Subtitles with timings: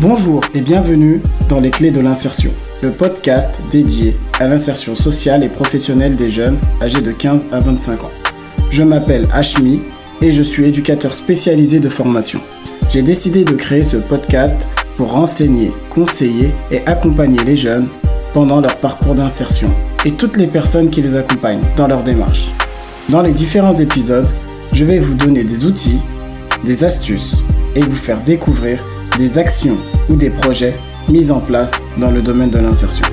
[0.00, 2.50] Bonjour et bienvenue dans Les Clés de l'insertion,
[2.82, 8.04] le podcast dédié à l'insertion sociale et professionnelle des jeunes âgés de 15 à 25
[8.04, 8.10] ans.
[8.70, 9.82] Je m'appelle Ashmi
[10.22, 12.40] et je suis éducateur spécialisé de formation.
[12.88, 14.66] J'ai décidé de créer ce podcast
[14.96, 17.88] pour renseigner, conseiller et accompagner les jeunes
[18.32, 19.68] pendant leur parcours d'insertion
[20.06, 22.46] et toutes les personnes qui les accompagnent dans leur démarche.
[23.10, 24.28] Dans les différents épisodes,
[24.72, 25.98] je vais vous donner des outils,
[26.64, 27.36] des astuces
[27.74, 28.82] et vous faire découvrir
[29.18, 29.76] des actions
[30.08, 30.74] ou des projets
[31.10, 33.04] mis en place dans le domaine de l'insertion.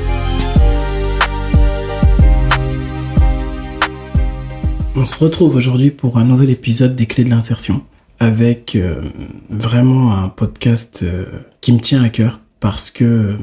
[4.95, 7.83] On se retrouve aujourd'hui pour un nouvel épisode des clés de l'insertion
[8.19, 9.01] avec euh,
[9.49, 11.25] vraiment un podcast euh,
[11.61, 13.33] qui me tient à cœur parce que euh,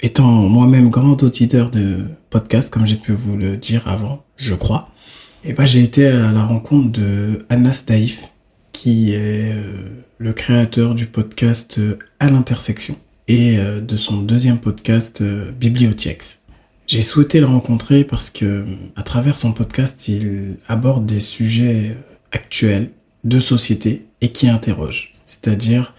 [0.00, 4.88] étant moi-même grand auditeur de podcast comme j'ai pu vous le dire avant, je crois,
[5.44, 8.29] et ben j'ai été à la rencontre de Anas Daïf
[8.72, 9.54] qui est
[10.18, 11.80] le créateur du podcast
[12.18, 12.96] À l'intersection
[13.28, 16.38] et de son deuxième podcast Bibliothèques.
[16.86, 18.64] J'ai souhaité le rencontrer parce que
[18.96, 21.96] à travers son podcast, il aborde des sujets
[22.32, 22.90] actuels
[23.24, 25.14] de société et qui interroge.
[25.24, 25.94] C'est-à-dire,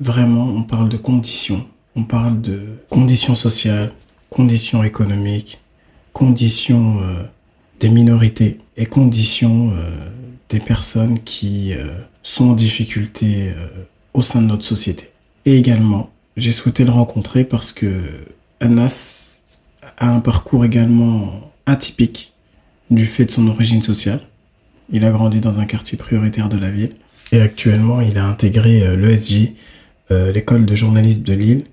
[0.00, 1.66] vraiment, on parle de conditions.
[1.96, 3.92] On parle de conditions sociales,
[4.30, 5.60] conditions économiques,
[6.12, 7.22] conditions euh,
[7.80, 9.90] des minorités et conditions euh,
[10.48, 13.52] des personnes qui euh, sont en difficulté
[14.14, 15.10] au sein de notre société.
[15.44, 18.02] Et également, j'ai souhaité le rencontrer parce que
[18.60, 19.40] Anas
[19.98, 22.32] a un parcours également atypique
[22.90, 24.20] du fait de son origine sociale.
[24.90, 26.96] Il a grandi dans un quartier prioritaire de la ville.
[27.32, 29.52] Et actuellement, il a intégré euh, l'ESJ,
[30.10, 31.64] euh, l'école de journalisme de Lille,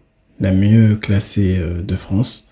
[0.42, 2.50] la mieux classée euh, de France,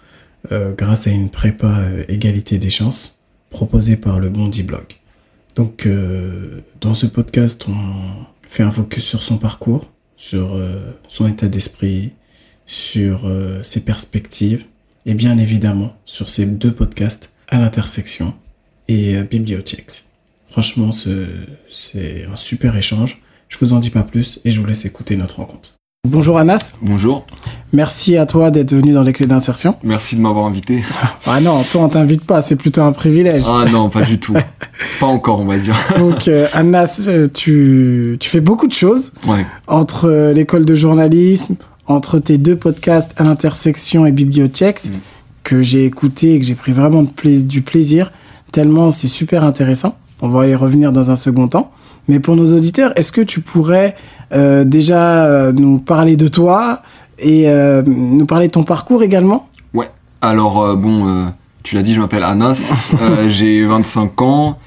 [0.78, 3.18] grâce à une prépa égalité des chances
[3.50, 4.84] proposée par le Bondi Blog.
[5.56, 5.88] Donc,
[6.82, 10.59] dans ce podcast, on fait un focus sur son parcours, sur
[11.08, 12.14] son état d'esprit,
[12.66, 13.30] sur
[13.64, 14.66] ses perspectives,
[15.06, 18.34] et bien évidemment sur ces deux podcasts à l'intersection
[18.88, 20.06] et Bibliothèques.
[20.46, 23.22] Franchement, c'est un super échange.
[23.50, 25.75] Je vous en dis pas plus et je vous laisse écouter notre rencontre.
[26.06, 26.75] Bonjour Anas.
[26.81, 27.25] Bonjour.
[27.72, 29.78] Merci à toi d'être venu dans les clés d'insertion.
[29.86, 30.84] Merci de m'avoir invité.
[31.25, 33.44] Ah non, toi on t'invite pas, c'est plutôt un privilège.
[33.47, 34.34] Ah non, pas du tout.
[35.00, 35.78] pas encore, on va dire.
[35.97, 39.14] Donc euh, Anas, euh, tu, tu fais beaucoup de choses.
[39.25, 39.46] Ouais.
[39.68, 41.56] Entre euh, l'école de journalisme,
[41.88, 44.91] entre tes deux podcasts à l'intersection et bibliothèques, mm.
[45.44, 48.12] que j'ai écouté et que j'ai pris vraiment du plaisir,
[48.52, 49.97] tellement c'est super intéressant.
[50.22, 51.72] On va y revenir dans un second temps.
[52.08, 53.96] Mais pour nos auditeurs, est-ce que tu pourrais
[54.34, 56.82] euh, déjà euh, nous parler de toi
[57.20, 59.90] et euh, nous parler de ton parcours également Ouais.
[60.22, 61.28] Alors, bon,
[61.64, 62.94] tu l'as dit, je m'appelle Anas,
[63.28, 64.58] j'ai 25 ans.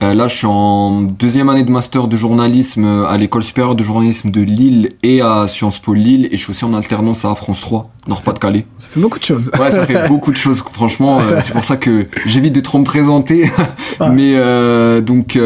[0.00, 4.30] Là, je suis en deuxième année de master de journalisme à l'école supérieure de journalisme
[4.30, 6.28] de Lille et à Sciences Po Lille.
[6.30, 8.66] Et je suis aussi en alternance à France 3, Nord-Pas-de-Calais.
[8.80, 9.50] Ça fait beaucoup de choses.
[9.58, 10.62] Ouais, ça fait beaucoup de choses.
[10.72, 13.50] Franchement, c'est pour ça que j'évite de trop me présenter.
[14.12, 15.38] Mais euh, donc,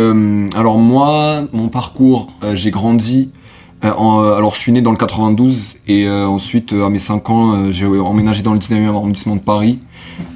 [0.57, 3.31] alors moi, mon parcours, j'ai grandi.
[3.83, 8.43] Alors, je suis né dans le 92 et ensuite, à mes 5 ans, j'ai emménagé
[8.43, 9.79] dans le 19e arrondissement de Paris.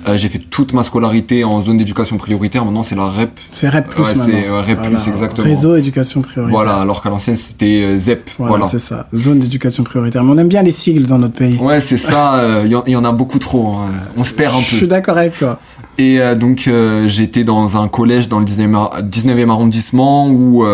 [0.09, 2.65] Euh, j'ai fait toute ma scolarité en zone d'éducation prioritaire.
[2.65, 3.39] Maintenant, c'est la REP.
[3.51, 4.03] C'est REP plus.
[4.03, 5.47] Ouais, c'est REP plus, exactement.
[5.47, 6.55] Réseau éducation prioritaire.
[6.55, 8.31] Voilà, alors qu'à l'ancienne, c'était euh, ZEP.
[8.39, 9.07] Voilà, c'est ça.
[9.15, 10.25] Zone d'éducation prioritaire.
[10.25, 11.57] Mais on aime bien les sigles dans notre pays.
[11.57, 12.63] Ouais, c'est ça.
[12.65, 13.69] Il euh, y, en a beaucoup trop.
[13.69, 13.91] Hein.
[14.17, 14.65] On se perd un peu.
[14.71, 15.61] Je suis d'accord avec toi.
[15.99, 16.69] Et donc,
[17.07, 20.65] j'étais dans un collège dans le 19e, 19e arrondissement où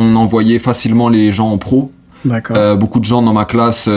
[0.00, 1.92] on envoyait facilement les gens en pro.
[2.24, 2.76] D'accord.
[2.76, 3.88] beaucoup de gens dans ma classe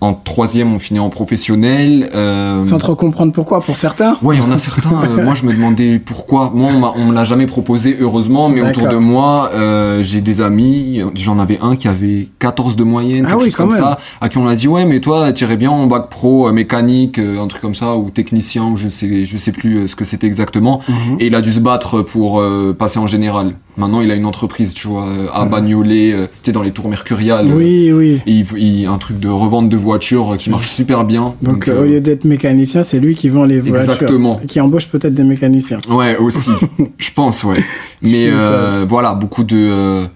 [0.00, 2.08] en troisième, on finit en professionnel.
[2.14, 2.62] Euh...
[2.62, 4.90] Sans trop comprendre pourquoi, pour certains Ouais, il y en a certains.
[4.90, 6.52] Euh, moi, je me demandais pourquoi.
[6.54, 11.02] Moi, on, me l'a jamais proposé, heureusement, mais autour de moi, euh, j'ai des amis.
[11.14, 14.38] J'en avais un qui avait 14 de moyenne, ah quelque chose comme ça, à qui
[14.38, 17.48] on l'a dit, ouais, mais toi, irais bien en bac pro, euh, mécanique, euh, un
[17.48, 20.80] truc comme ça, ou technicien, ou je sais, je sais plus ce que c'était exactement.
[20.88, 21.16] Mhm.
[21.18, 22.42] Et il a dû se battre pour
[22.78, 23.54] passer en général.
[23.78, 25.50] Maintenant, il a une entreprise, tu vois, à mhm.
[25.50, 27.46] Bagnolet, tu sais, dans les tours mercuriales.
[27.46, 28.20] Oui, oui.
[28.26, 31.34] il, il, un truc de revente de voiture qui marche super bien.
[31.42, 33.92] Donc, euh, au lieu d'être mécanicien, c'est lui qui vend les voitures.
[33.92, 34.40] Exactement.
[34.46, 35.78] Qui embauche peut-être des mécaniciens.
[35.88, 36.50] Ouais, aussi.
[36.98, 37.62] je pense, ouais.
[38.02, 39.56] Mais euh, voilà, beaucoup de.
[39.56, 40.06] Euh,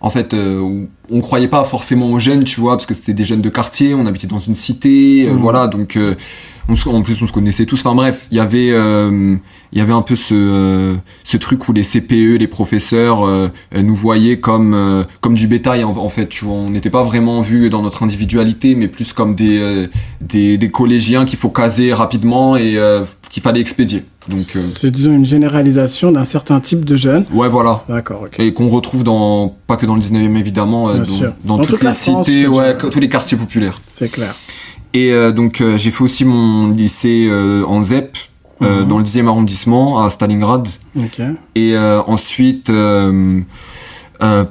[0.00, 0.36] en fait,
[1.10, 3.94] on croyait pas forcément aux jeunes, tu vois, parce que c'était des jeunes de quartier,
[3.94, 5.36] on habitait dans une cité, mhm.
[5.36, 5.98] voilà, donc
[6.68, 7.80] en plus on se connaissait tous.
[7.80, 10.94] Enfin bref, il y avait il y avait un peu ce
[11.24, 13.26] ce truc où les CPE, les professeurs
[13.74, 16.28] nous voyaient comme comme du bétail en, fait.
[16.28, 19.88] Tu vois, on n'était pas vraiment vus dans notre individualité, mais plus comme des
[20.20, 22.78] des, des collégiens qu'il faut caser rapidement et
[23.30, 24.04] qu'il fallait expédier.
[24.28, 27.26] Donc, euh, c'est disons une généralisation d'un certain type de jeunes.
[27.32, 27.84] Ouais, voilà.
[27.88, 28.26] D'accord.
[28.38, 31.02] Et qu'on retrouve dans pas que dans le 19e évidemment, euh,
[31.44, 33.80] dans, toutes les cités, ouais, tous les quartiers populaires.
[33.86, 34.34] C'est clair.
[34.94, 37.30] Et euh, donc j'ai fait aussi mon lycée
[37.66, 38.16] en ZEP.
[38.60, 38.84] Mhm.
[38.84, 40.68] dans le 10e arrondissement à Stalingrad.
[40.96, 41.20] Ok.
[41.56, 42.70] Et ensuite,
[44.22, 44.44] euh,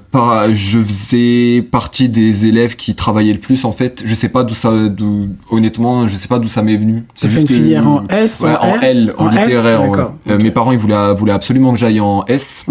[0.54, 4.01] je faisais partie des élèves qui travaillaient le plus en fait.
[4.06, 4.71] Je sais pas d'où ça,
[5.50, 7.06] honnêtement, je sais pas d'où ça m'est venu.
[7.15, 9.81] C'est juste une filière en S, ouais, en, L, en, littéraire.
[10.30, 12.65] Euh, mes parents ils voulaient, voulaient absolument que j'aille en S.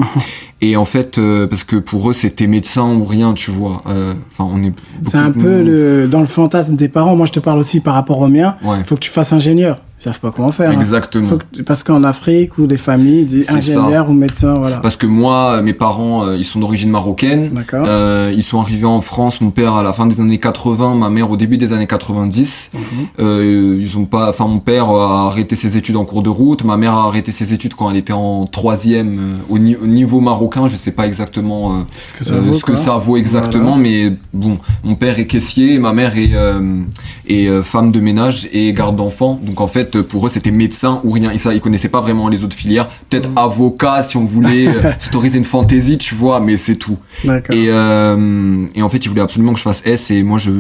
[0.61, 3.83] Et en fait, euh, parce que pour eux c'était médecin ou rien, tu vois.
[3.85, 4.73] Enfin, on est.
[5.03, 7.17] C'est un peu le dans le fantasme des parents.
[7.17, 8.57] Moi, je te parle aussi par rapport au mien.
[8.65, 10.71] Il faut que tu fasses ingénieur savent pas comment faire.
[10.71, 10.81] Hein.
[10.81, 11.39] Exactement.
[11.67, 14.79] parce qu'en Afrique ou des familles disent ingénieur ou médecin, voilà.
[14.79, 17.49] Parce que moi, mes parents, euh, ils sont d'origine marocaine.
[17.49, 17.85] D'accord.
[17.87, 21.11] Euh, ils sont arrivés en France, mon père à la fin des années 80, ma
[21.11, 22.71] mère au début des années 90.
[22.73, 22.81] Mhm.
[23.21, 26.65] euh, ils ont pas, enfin mon père a arrêté ses études en cours de route,
[26.65, 30.69] ma mère a arrêté ses études quand elle était en troisième euh, au, niveau marocain.
[30.69, 34.59] Je sais pas exactement ce que ça vaut, ce que ça vaut exactement, mais bon,
[34.85, 36.33] mon père est caissier, ma mère est,
[37.29, 39.39] est femme de ménage et garde d'enfants.
[39.43, 41.31] Donc en fait pour eux, c'était médecin ou rien.
[41.31, 42.89] Et ça, ils connaissaient pas vraiment les autres filières.
[43.09, 43.39] Peut-être mm.
[43.39, 46.99] avocat si on voulait euh, s'autoriser une fantaisie, tu vois, mais c'est tout.
[47.25, 50.51] Et, euh, et en fait, ils voulaient absolument que je fasse S et moi, je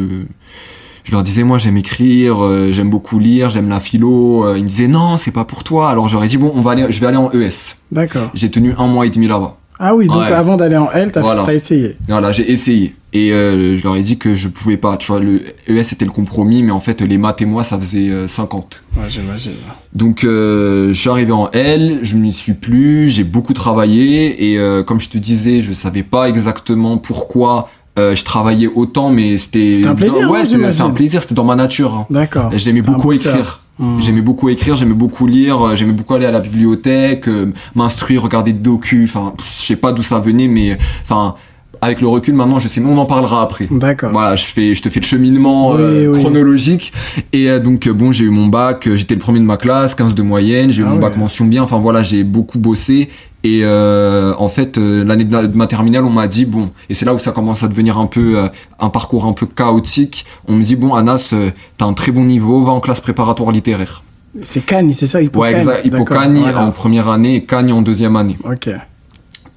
[1.04, 4.54] je leur disais moi j'aime écrire, euh, j'aime beaucoup lire, j'aime la philo.
[4.54, 5.90] ils me disaient non c'est pas pour toi.
[5.90, 7.74] Alors j'aurais dit bon on va aller, je vais aller en ES.
[7.90, 8.30] D'accord.
[8.34, 9.56] J'ai tenu un mois et demi là-bas.
[9.84, 11.96] Ah oui donc avant d'aller en L t'as as essayé.
[12.08, 12.94] Voilà j'ai essayé.
[13.14, 14.96] Et euh, je leur ai dit que je pouvais pas.
[14.96, 17.78] Tu vois, le ES c'était le compromis, mais en fait les maths et moi ça
[17.78, 18.84] faisait 50.
[18.96, 19.52] Euh, ouais, j'imagine.
[19.92, 24.58] Donc euh, je suis arrivé en L, je m'y suis plus, j'ai beaucoup travaillé et
[24.58, 27.68] euh, comme je te disais, je savais pas exactement pourquoi
[27.98, 29.74] euh, je travaillais autant, mais c'était.
[29.74, 30.30] C'était un plaisir.
[30.30, 31.94] Ouais, hein, c'était un plaisir, c'était dans ma nature.
[31.94, 32.06] Hein.
[32.08, 32.50] D'accord.
[32.54, 33.61] J'aimais beaucoup écrire.
[33.82, 34.00] Hmm.
[34.00, 37.28] J'aimais beaucoup écrire, j'aimais beaucoup lire, j'aimais beaucoup aller à la bibliothèque,
[37.74, 39.10] m'instruire, regarder des docus.
[39.10, 41.34] Enfin, je sais pas d'où ça venait, mais enfin
[41.82, 43.66] avec le recul maintenant je sais mais on en parlera après.
[43.70, 44.12] D'accord.
[44.12, 46.92] Voilà je fais je te fais le cheminement euh, chronologique.
[47.32, 49.94] Et euh, donc euh, bon j'ai eu mon bac j'étais le premier de ma classe
[49.96, 53.08] 15 de moyenne j'ai eu ah mon bac mention bien enfin voilà j'ai beaucoup bossé
[53.44, 57.18] et en fait l'année de, ma terminale on m'a dit bon et c'est là où
[57.18, 58.38] ça commence à devenir un peu
[58.78, 61.34] un parcours un peu chaotique on me dit bon Anas
[61.76, 64.02] t'as un très bon niveau va en classe préparatoire littéraire
[64.40, 65.84] c'est Cagnes, c'est ça, Hippocane Ouais, exact.
[65.84, 68.38] Hippocane en première année et Cagnes en deuxième année.
[68.44, 68.70] Ok.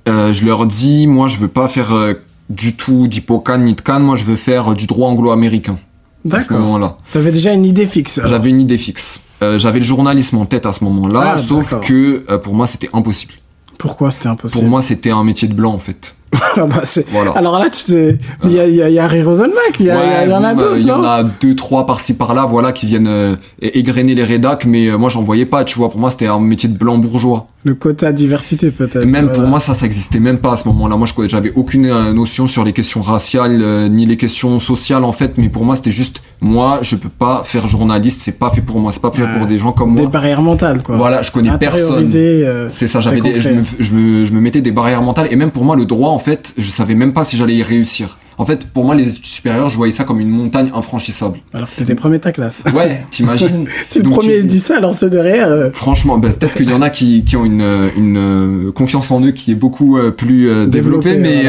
[0.07, 2.13] Euh, je leur dis, moi, je veux pas faire euh,
[2.49, 5.79] du tout d'hippocane ni de canne, moi, je veux faire euh, du droit anglo-américain.
[6.25, 6.39] D'accord.
[6.39, 6.97] À ce moment-là.
[7.11, 8.19] T'avais déjà une idée fixe.
[8.23, 9.19] J'avais une idée fixe.
[9.57, 13.33] j'avais le journalisme en tête à ce moment-là, ah, sauf que pour moi, c'était impossible.
[13.77, 16.15] Pourquoi c'était impossible Pour moi, c'était un métier de blanc, en fait.
[16.57, 17.31] Ah bah, voilà.
[17.31, 19.89] Alors là, tu sais, il y a, y, a, y a Harry Rosenbach, il y,
[19.89, 20.77] y, en a bah, d'autres.
[20.77, 24.65] Il y en a deux, trois par-ci par-là, voilà, qui viennent euh, égrener les rédacs,
[24.65, 25.89] mais euh, moi, j'en voyais pas, tu vois.
[25.89, 27.47] Pour moi, c'était un métier de blanc bourgeois.
[27.65, 29.05] Le quota diversité, peut-être.
[29.05, 30.95] Même pour moi, ça, ça existait même pas à ce moment-là.
[30.95, 35.11] Moi, je j'avais aucune euh, notion sur les questions raciales, ni les questions sociales, en
[35.11, 38.61] fait, mais pour moi, c'était juste, moi, je peux pas faire journaliste, c'est pas fait
[38.61, 40.01] pour moi, c'est pas fait pour des gens comme moi.
[40.01, 40.95] Des barrières mentales, quoi.
[40.95, 42.03] Voilà, je connais personne.
[42.03, 45.51] c'est ça, j'avais je, me, je, me, je me mettais des barrières mentales, et même
[45.51, 48.17] pour moi, le droit, en fait, je savais même pas si j'allais y réussir.
[48.37, 51.39] En fait, pour moi, les études supérieures, je voyais ça comme une montagne infranchissable.
[51.53, 52.61] Alors que t'étais premier de ta classe.
[52.73, 53.67] Ouais, t'imagines.
[53.87, 55.47] si le premier se dit ça, alors ceux derrière.
[55.47, 57.61] Euh, Franchement, bah, peut-être qu'il y en a qui, qui ont une,
[57.95, 61.45] une euh, confiance en eux qui est beaucoup euh, plus développée, mais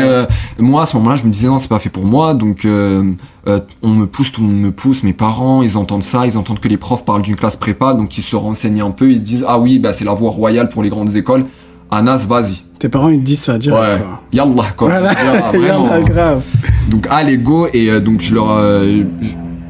[0.59, 2.35] moi, à ce moment-là, je me disais non, c'est pas fait pour moi.
[2.35, 5.03] Donc, on me pousse, tout le monde me pousse.
[5.03, 8.17] Mes parents, ils entendent ça, ils entendent que les profs parlent d'une classe prépa, donc
[8.17, 9.11] ils se renseignent un peu.
[9.11, 11.45] Ils disent ah oui, bah c'est la voie royale pour les grandes écoles.
[11.91, 12.66] Anas, vas-y.
[12.79, 13.99] Tes parents ils disent ça direct ouais.
[13.99, 14.23] quoi.
[14.33, 14.89] Yallah quoi.
[14.89, 15.13] Voilà.
[15.53, 16.43] Yallah, grave.
[16.89, 19.03] Donc allez go et euh, donc je leur euh,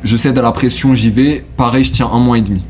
[0.02, 1.44] je cède à la pression, j'y vais.
[1.56, 2.62] Pareil, je tiens un mois et demi.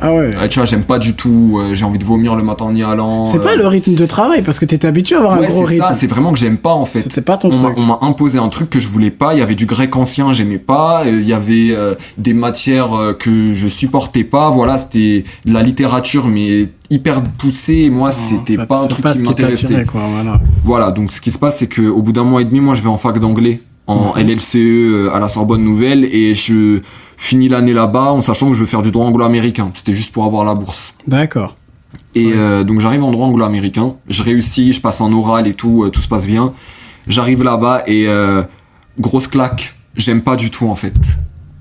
[0.00, 0.48] Ah ouais.
[0.48, 1.58] tu vois, j'aime pas du tout.
[1.58, 3.26] Euh, j'ai envie de vomir le matin en y allant.
[3.26, 5.82] C'est pas le rythme de travail parce que t'étais habitué à avoir un gros rythme.
[5.82, 5.94] c'est ça.
[5.94, 7.00] C'est vraiment que j'aime pas en fait.
[7.00, 9.34] C'était pas ton on On m'a imposé un truc que je voulais pas.
[9.34, 11.04] Il y avait du grec ancien, j'aimais pas.
[11.06, 11.74] Il y avait
[12.18, 14.50] des matières que je supportais pas.
[14.50, 19.22] Voilà, c'était de la littérature mais hyper poussé et moi c'était pas un truc qui
[19.22, 19.84] m'intéressait.
[19.92, 20.40] voilà.
[20.64, 22.74] voilà donc ce qui se passe c'est que au bout d'un mois et demi moi
[22.74, 26.80] je vais en fac d'anglais en LLCE euh, à la Sorbonne Nouvelle et je
[27.16, 29.70] finis l'année là-bas en sachant que je veux faire du droit anglo-américain.
[29.74, 30.94] C'était juste pour avoir la bourse.
[31.06, 31.56] D'accord.
[32.14, 33.96] Et euh, donc j'arrive en droit anglo-américain.
[34.08, 36.54] Je réussis je passe en oral et tout euh, tout se passe bien.
[37.06, 38.06] J'arrive là-bas et
[38.98, 39.74] grosse claque.
[39.94, 40.94] J'aime pas du tout en fait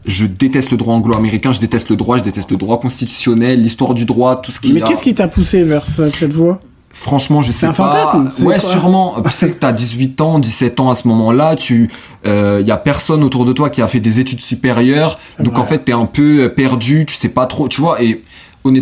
[0.06, 3.94] je déteste le droit anglo-américain, je déteste le droit, je déteste le droit constitutionnel, l'histoire
[3.94, 4.74] du droit, tout ce qui.
[4.74, 6.60] Mais qu'est-ce qui t'a poussé vers cette voie?
[6.90, 8.06] Franchement, je sais un pas.
[8.12, 9.16] Fantasme, ouais, sûrement.
[9.24, 11.90] tu sais que t'as 18 ans, 17 ans à ce moment-là, tu,
[12.24, 15.58] il euh, y a personne autour de toi qui a fait des études supérieures, donc
[15.58, 18.04] en fait t'es un peu perdu, tu sais pas trop, tu vois.
[18.04, 18.22] Et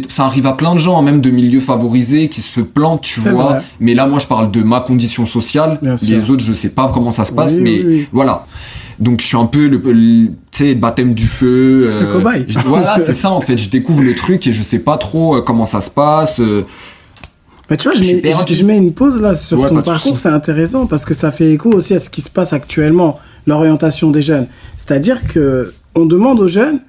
[0.09, 3.59] ça arrive à plein de gens, même de milieux favorisés, qui se plantent, tu vois.
[3.79, 5.79] Mais là, moi, je parle de ma condition sociale.
[6.01, 8.45] Les autres, je sais pas comment ça se passe, mais voilà.
[9.01, 11.89] Donc, je suis un peu le, tu sais, baptême du feu.
[11.89, 12.46] Euh, le cobaye.
[12.65, 13.58] voilà, c'est ça, en fait.
[13.58, 16.39] Je découvre le truc et je sais pas trop euh, comment ça se passe.
[17.72, 20.88] Mais tu vois, je, mets, je, mets, une pause là sur ton parcours, c'est intéressant
[20.88, 23.17] parce que ça fait écho aussi à ce qui se passe actuellement,
[23.48, 24.48] l'orientation des jeunes.
[24.77, 26.81] C'est-à-dire que on demande aux jeunes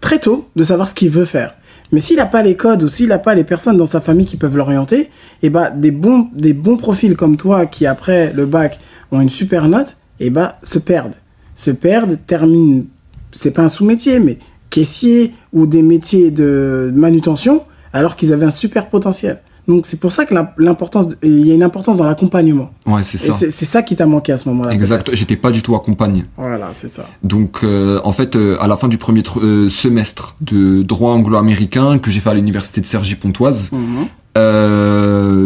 [0.00, 1.54] très tôt de savoir ce qu'ils veulent faire.
[1.90, 4.26] Mais s'il n'a pas les codes ou s'il n'a pas les personnes dans sa famille
[4.26, 5.10] qui peuvent l'orienter, et
[5.42, 8.78] eh bah des bons, des bons profils comme toi qui après le bac
[9.10, 11.14] ont une super note, et eh bah se perdent.
[11.56, 12.84] Se perdent, terminent,
[13.32, 14.38] c'est pas un sous-métier, mais
[14.70, 19.40] caissier ou des métiers de manutention alors qu'ils avaient un super potentiel.
[19.68, 22.70] Donc c'est pour ça que l'importance, il y a une importance dans l'accompagnement.
[22.86, 23.32] Ouais, c'est ça.
[23.32, 24.72] C'est ça qui t'a manqué à ce moment-là.
[24.72, 25.10] Exact.
[25.12, 26.24] J'étais pas du tout accompagné.
[26.36, 27.08] Voilà, c'est ça.
[27.24, 31.98] Donc euh, en fait, euh, à la fin du premier euh, semestre de droit anglo-américain
[31.98, 34.06] que j'ai fait à l'université de Cergy-Pontoise, mhm.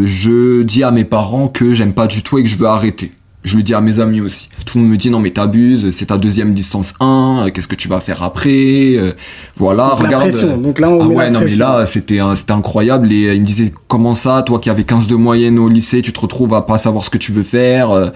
[0.04, 3.12] je dis à mes parents que j'aime pas du tout et que je veux arrêter.
[3.42, 4.50] Je le dis à mes amis aussi.
[4.66, 7.74] Tout le monde me dit non mais t'abuses, c'est ta deuxième licence 1, qu'est-ce que
[7.74, 9.12] tu vas faire après euh,
[9.56, 10.26] Voilà, donc regarde.
[10.26, 10.56] La pression.
[10.58, 13.72] Donc là on ah ouais, non mais là c'était c'était incroyable et ils me disaient
[13.88, 16.76] comment ça, toi qui avais 15 de moyenne au lycée, tu te retrouves à pas
[16.76, 18.10] savoir ce que tu veux faire euh,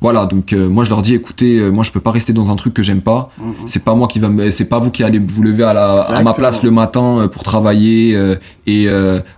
[0.00, 2.50] voilà, donc euh, moi je leur dis écoutez, euh, moi je peux pas rester dans
[2.50, 3.30] un truc que j'aime pas.
[3.38, 3.54] Mhm.
[3.66, 6.22] C'est pas moi qui va c'est pas vous qui allez vous lever à la à
[6.22, 8.18] ma place le matin euh, pour travailler
[8.66, 8.88] et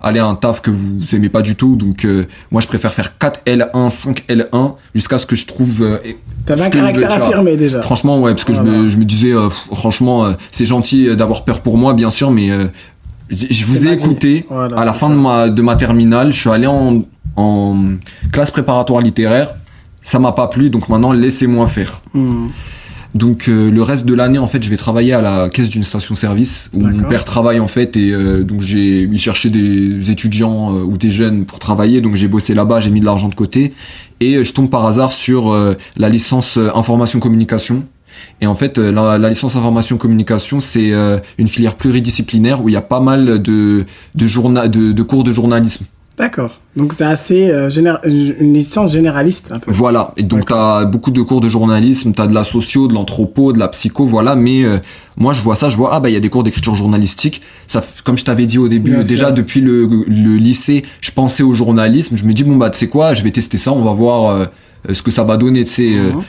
[0.00, 1.74] aller à un taf que vous aimez pas du tout.
[1.76, 2.06] Donc
[2.50, 5.98] moi je préfère faire 4 L1, 5 L1 jusqu'à ce que je trouve
[6.46, 7.82] T'avais un caractère affirmé déjà.
[7.82, 9.32] Franchement ouais, parce que je, me, je me disais
[9.72, 12.50] franchement c'est gentil d'avoir peur pour moi bien sûr mais
[13.30, 16.68] je vous ai écouté à la fin de ma de ma terminale, je suis allé
[16.68, 17.02] en
[17.34, 17.76] en
[18.30, 19.54] classe préparatoire littéraire
[20.02, 22.02] ça m'a pas plu, donc maintenant laissez-moi faire.
[22.14, 22.48] Hmm.
[23.14, 25.84] Donc euh, le reste de l'année en fait je vais travailler à la caisse d'une
[25.84, 30.80] station-service où mon père travaille en fait et euh, donc j'ai cherché des étudiants euh,
[30.80, 33.74] ou des jeunes pour travailler donc j'ai bossé là-bas j'ai mis de l'argent de côté
[34.20, 35.54] et je tombe par hasard sur
[35.96, 37.84] la licence information communication
[38.40, 40.92] et en fait la, licence information communication c'est
[41.36, 45.84] une filière pluridisciplinaire où il y a pas mal de de, de cours de journalisme.
[46.16, 46.61] D'accord.
[46.74, 49.70] Donc c'est assez euh, une licence généraliste un peu.
[49.70, 50.12] Voilà.
[50.16, 52.94] Et donc tu as beaucoup de cours de journalisme, tu as de la socio, de
[52.94, 54.34] l'anthropo, de la psycho, voilà.
[54.36, 54.78] Mais euh,
[55.18, 57.42] moi je vois ça, je vois ah bah il y a des cours d'écriture journalistique.
[57.66, 61.52] Ça, comme je t'avais dit au début, déjà depuis le, le, lycée, je pensais au
[61.52, 62.16] journalisme.
[62.16, 64.30] Je me dis bon bah tu sais quoi, je vais tester ça, on va voir
[64.30, 64.46] euh,
[64.92, 65.90] ce que ça va donner, tu sais.
[65.90, 66.22] Mhm.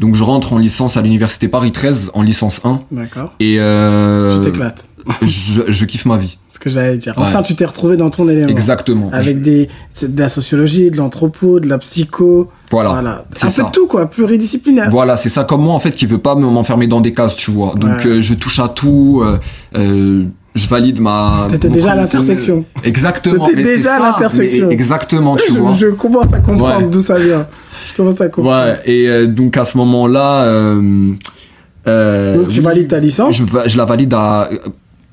[0.00, 2.82] Donc je rentre en licence à l'université Paris 13 en licence 1.
[2.90, 3.34] D'accord.
[3.40, 4.87] Et euh, tu t'éclates.
[5.22, 6.38] Je, je, kiffe ma vie.
[6.48, 7.14] Ce que j'allais dire.
[7.16, 8.48] Enfin, tu t'es retrouvé dans ton élément.
[8.48, 9.10] Exactement.
[9.12, 9.68] Avec des
[10.02, 12.48] de la sociologie, de l'anthropo, de la psycho.
[12.70, 12.90] Voilà.
[12.90, 13.24] voilà.
[13.42, 14.90] Un peu de tout quoi, pluridisciplinaire.
[14.90, 15.44] Voilà, c'est ça.
[15.44, 17.74] Comme moi en fait, qui veut pas m'enfermer dans des cases, tu vois.
[17.76, 19.22] Donc euh, je touche à tout.
[19.24, 19.38] Euh,
[19.76, 20.24] euh
[20.58, 21.46] je valide ma.
[21.50, 22.64] T'étais déjà à l'intersection.
[22.84, 23.46] Exactement.
[23.46, 24.70] T'étais déjà à l'intersection.
[24.70, 25.74] Exactement, tu je, vois.
[25.78, 27.46] Je commence à comprendre d'où ça vient.
[27.90, 28.72] Je commence à comprendre.
[28.72, 28.80] Ouais.
[28.84, 30.44] Et euh, donc à ce moment-là.
[30.44, 31.12] Euh,
[31.86, 33.36] euh, donc tu valides ta licence.
[33.36, 34.50] Je, je la valide à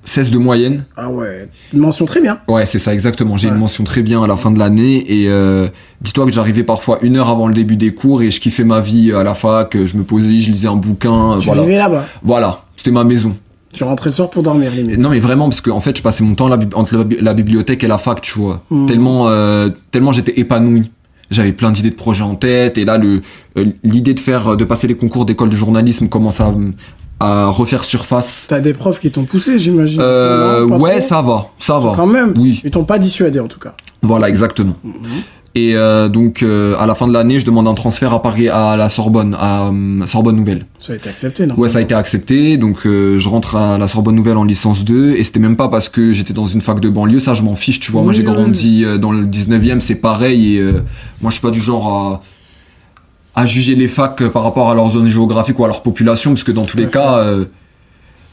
[0.06, 0.86] 16 de moyenne.
[0.96, 2.40] Ah ouais, une mention très bien.
[2.48, 3.38] Ouais, c'est ça, exactement.
[3.38, 5.04] J'ai une mention très bien à la fin de l'année.
[5.12, 5.68] Et euh,
[6.02, 8.82] dis-toi que j'arrivais parfois une heure avant le début des cours et je kiffais ma
[8.82, 9.76] vie à la fac.
[9.76, 11.38] Je me posais, je lisais un bouquin.
[11.40, 11.64] Tu voilà.
[11.64, 13.36] vivais là-bas Voilà, c'était ma maison.
[13.74, 15.00] Tu rentrais le soir pour dormir, limite.
[15.00, 17.88] Non, mais vraiment, parce que en fait, je passais mon temps entre la, bibliothèque et
[17.88, 18.64] la fac, tu vois.
[18.70, 18.86] Hmm.
[18.86, 20.92] Tellement, euh, tellement j'étais épanoui.
[21.32, 23.22] J'avais plein d'idées de projets en tête, et là, le
[23.58, 26.54] euh, l'idée de faire, de passer les concours d'école de journalisme commence à,
[27.20, 28.46] à refaire surface.
[28.50, 30.00] T'as des profs qui t'ont poussé, j'imagine.
[30.02, 31.94] Euh, ouais, ça va, ça va.
[31.96, 32.34] Quand même.
[32.36, 32.62] Oui.
[32.64, 33.74] Ils t'ont pas dissuadé en tout cas.
[34.02, 34.76] Voilà, exactement.
[34.84, 34.94] Mhm.
[35.58, 38.50] Et euh, donc euh, à la fin de l'année, je demande un transfert à Paris,
[38.50, 39.72] à la Sorbonne, à
[40.06, 40.66] Sorbonne Nouvelle.
[40.82, 41.56] Ça a été accepté, non?
[41.56, 42.58] Ouais, ça a été accepté.
[42.58, 45.88] Donc je rentre à la Sorbonne Nouvelle en licence 2 et c'était même pas parce
[45.88, 48.02] que j'étais dans une fac de banlieue, ça je m'en fiche, tu vois.
[48.02, 50.64] moi j'ai grandi dans le 19e, c'est pareil et
[51.22, 52.22] moi je suis pas du genre à
[53.36, 56.44] à juger les facs par rapport à leur zone géographique ou à leur population, parce
[56.44, 57.46] que dans tous les cas, euh,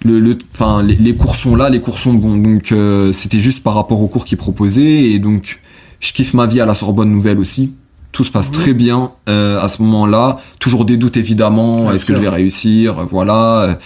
[0.05, 2.37] le, le, enfin, les, cours sont là, les cours sont bons.
[2.37, 5.61] Donc euh, c'était juste par rapport aux cours qu'ils proposaient, et donc
[6.01, 7.75] je kiffe ma vie à la Sorbonne Nouvelle aussi.
[8.13, 10.39] Tout se passe très bien euh, à ce moment-là.
[10.61, 11.91] Toujours des doutes évidemment.
[11.93, 13.07] Est-ce que je vais réussir?
[13.09, 13.79] Voilà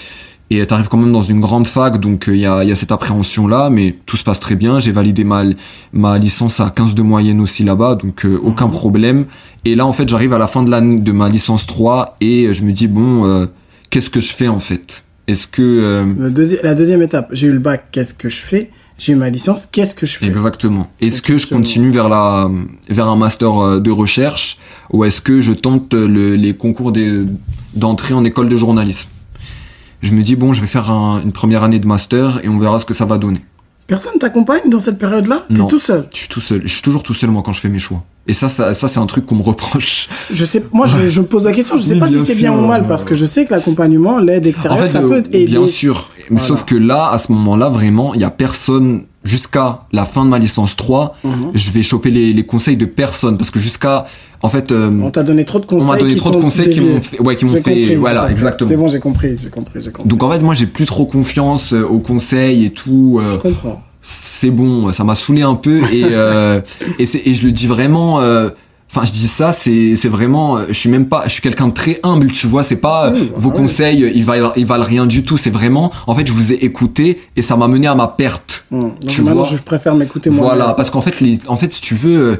[0.50, 2.92] et t'arrives quand même dans une grande fac, donc il y, a, y, a, cette
[2.92, 4.78] appréhension là, mais tout se passe très bien.
[4.78, 5.42] J'ai validé ma,
[5.92, 8.72] ma licence à 15 de moyenne aussi là-bas, donc aucun mhm.
[8.72, 9.24] problème.
[9.66, 12.54] Et là, en fait, j'arrive à la fin de, la, de ma licence 3 et
[12.54, 13.46] je me dis, bon, euh,
[13.90, 15.02] qu'est-ce que je fais en fait?
[15.26, 16.30] Est-ce que euh,
[16.62, 18.70] la deuxième étape, j'ai eu le bac, qu'est-ce que je fais?
[18.96, 20.26] J'ai eu ma licence, qu'est-ce que je fais?
[20.26, 20.88] Exactement.
[21.00, 22.48] Est-ce que je continue vers la
[22.88, 24.56] vers un master euh, de recherche?
[24.92, 26.92] Ou est-ce que je tente les concours
[27.74, 29.08] d'entrée en école de journalisme?
[30.02, 32.78] Je me dis bon, je vais faire une première année de master et on verra
[32.78, 33.40] ce que ça va donner.
[33.86, 35.44] Personne t'accompagne dans cette période-là?
[35.48, 36.08] T'es tout seul?
[36.12, 36.62] Je suis tout seul.
[36.64, 38.02] Je suis toujours tout seul moi quand je fais mes choix.
[38.26, 40.08] Et ça, ça, ça c'est un truc qu'on me reproche.
[40.32, 41.76] Je sais, moi, je, je pose la question.
[41.78, 44.46] Je sais pas si c'est bien ou mal parce que je sais que l'accompagnement, l'aide
[44.46, 45.46] extérieure, ça peut aider.
[45.46, 46.10] Bien sûr.
[46.30, 50.24] Mais sauf que là, à ce moment-là, vraiment, il y a personne jusqu'à la fin
[50.24, 51.16] de ma licence 3.
[51.22, 51.50] Mhm.
[51.54, 54.06] Je vais choper les, les, conseils de personne parce que jusqu'à,
[54.42, 55.88] en fait, euh, on t'a donné trop de conseils.
[55.88, 58.70] On m'a donné trop de conseils qui m'ont fait, ouais, qui m'ont fait, voilà, exactement.
[58.70, 60.08] C'est bon, j'ai compris, j'ai compris, j'ai compris.
[60.08, 63.18] Donc en fait, moi, j'ai plus trop confiance euh, aux conseils et tout.
[63.20, 66.60] Euh, je comprends c'est bon, ça m'a saoulé un peu et euh,
[67.00, 68.50] et, et je le dis vraiment euh,
[68.88, 71.68] Enfin, je dis ça, c'est c'est vraiment, euh, je suis même pas, je suis quelqu'un
[71.68, 72.62] de très humble, tu vois.
[72.62, 75.36] C'est pas euh, vos conseils, ils valent ils valent rien du tout.
[75.36, 78.64] C'est vraiment, en fait, je vous ai écouté et ça m'a mené à ma perte.
[78.70, 78.80] Mmh.
[79.06, 79.44] tu vois.
[79.44, 80.46] je préfère m'écouter moi.
[80.46, 82.36] Voilà, parce qu'en fait, les, en fait, si tu veux, euh,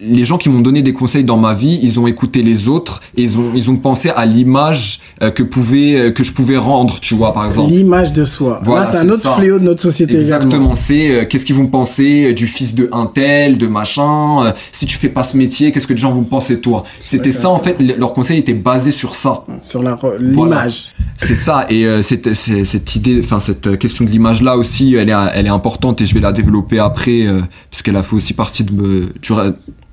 [0.00, 3.00] les gens qui m'ont donné des conseils dans ma vie, ils ont écouté les autres
[3.16, 7.14] et ils ont ils ont pensé à l'image que pouvait que je pouvais rendre, tu
[7.14, 7.72] vois, par exemple.
[7.72, 8.60] L'image de soi.
[8.64, 10.14] Voilà, c'est un autre fléau de notre société.
[10.14, 10.74] Exactement.
[10.74, 14.52] C'est qu'est-ce qu'ils vont penser du fils de un tel, de machin.
[14.72, 16.84] si tu fais pas ce métier qu'est-ce que les gens vont penser toi?
[17.02, 19.44] C'était ça en fait, leur conseil était basé sur ça.
[19.60, 19.82] Sur
[20.18, 20.88] l'image.
[21.16, 25.08] C'est ça, et euh, cette, cette, idée, enfin cette question de l'image là aussi, elle
[25.08, 28.14] est, elle est importante et je vais la développer après, euh, parce qu'elle a fait
[28.14, 29.08] aussi partie de,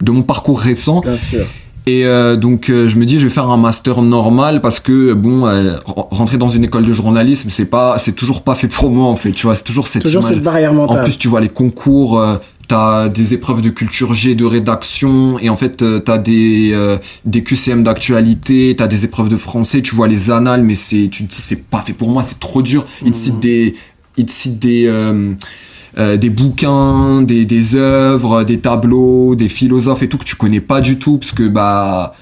[0.02, 1.02] de mon parcours récent.
[1.02, 1.46] Bien sûr.
[1.88, 5.44] Et euh, donc je me dis je vais faire un master normal parce que bon
[5.86, 9.16] rentrer dans une école de journalisme c'est pas c'est toujours pas fait pour moi en
[9.16, 11.02] fait tu vois c'est toujours cette toujours cette barrière mentale.
[11.02, 12.20] En plus tu vois les concours
[12.68, 16.98] t'as des épreuves de culture G, de rédaction, et en fait euh, t'as des euh,
[17.26, 21.26] des QCM d'actualité, t'as des épreuves de français, tu vois les annales, mais c'est tu
[21.26, 22.86] te dis c'est pas fait pour moi, c'est trop dur.
[23.04, 23.76] Ils te citent des
[24.18, 30.10] ils te citent des euh, des bouquins, des des œuvres, des tableaux, des philosophes et
[30.10, 32.14] tout que tu connais pas du tout parce que bah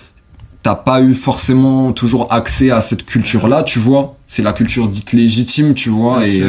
[0.63, 4.15] t'as pas eu forcément toujours accès à cette culture-là, tu vois.
[4.27, 6.25] C'est la culture dite légitime, tu vois.
[6.25, 6.41] et,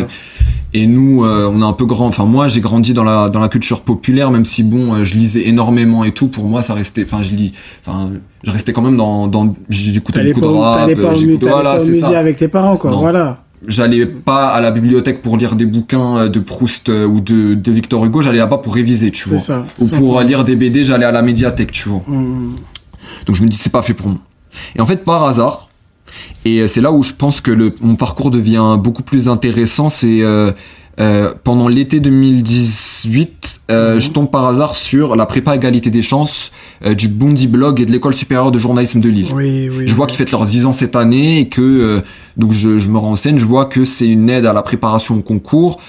[0.72, 2.06] et nous, euh, on est un peu grand.
[2.06, 5.14] Enfin, moi, j'ai grandi dans la dans la culture populaire, même si bon, euh, je
[5.14, 6.28] lisais énormément et tout.
[6.28, 7.02] Pour moi, ça restait.
[7.02, 7.52] Enfin, je lis.
[7.84, 8.10] Enfin,
[8.44, 9.52] je restais quand même dans dans.
[9.68, 10.80] J'écoutais beaucoup de rap.
[10.80, 12.92] T'allais pas, au, voilà, au musée avec tes parents, quoi.
[12.92, 17.54] Voilà j'allais pas à la bibliothèque pour lire des bouquins euh, de Proust ou de,
[17.54, 19.38] de Victor Hugo, j'allais là-bas pour réviser, tu vois.
[19.38, 22.02] Ça, ou pour lire des BD, j'allais à la médiathèque, tu vois.
[22.06, 22.56] Mmh.
[23.26, 24.18] Donc je me dis c'est pas fait pour moi.
[24.76, 25.68] Et en fait par hasard,
[26.44, 30.52] et c'est là où je pense que mon parcours devient beaucoup plus intéressant, c'est euh,
[31.00, 32.00] euh, pendant l'été
[33.04, 34.00] 2018, euh, mhm.
[34.00, 36.52] je tombe par hasard sur la prépa égalité des chances
[36.84, 39.28] euh, du Bondi Blog et de l'école supérieure de journalisme de Lille.
[39.34, 42.00] Oui, oui, je vois qu'ils fêtent leurs 10 ans cette année et que euh,
[42.36, 45.22] donc je, je, me renseigne, je vois que c'est une aide à la préparation au
[45.22, 45.80] concours.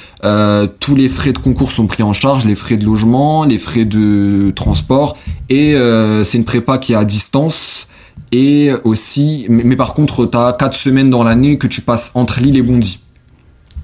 [0.79, 3.85] tous les frais de concours sont pris en charge, les frais de logement, les frais
[3.85, 5.17] de transport
[5.49, 5.75] et
[6.23, 7.87] c'est une prépa qui est à distance
[8.31, 12.11] et aussi mais, mais par contre tu as 4 semaines dans l'année que tu passes
[12.13, 12.99] entre Lille et Bondy.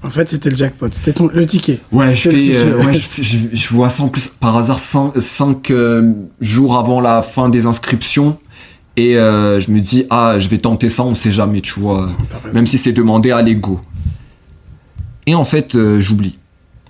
[0.04, 1.78] En fait, c'était le jackpot, c'était ton le ticket.
[1.92, 6.12] Ouais, je fais, euh, ouais, je, je, vois ça en plus par hasard 5 euh,
[6.40, 8.38] jours avant la fin des inscriptions.
[8.96, 12.08] Et euh, je me dis, ah, je vais tenter ça, on sait jamais, tu vois.
[12.52, 13.80] Même si c'est demandé à l'ego.
[15.26, 16.38] Et en fait, j'oublie.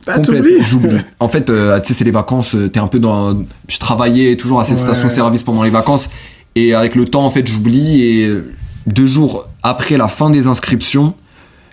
[0.07, 0.21] Ah,
[0.63, 0.97] j'oublie.
[1.21, 3.45] En fait, tu sais, c'est les vacances, t'es un peu dans.
[3.69, 6.09] Je travaillais toujours à cette station-service pendant les vacances.
[6.55, 8.03] Et avec le temps, en fait, j'oublie.
[8.03, 8.43] Et
[8.87, 11.15] deux jours après la fin des inscriptions,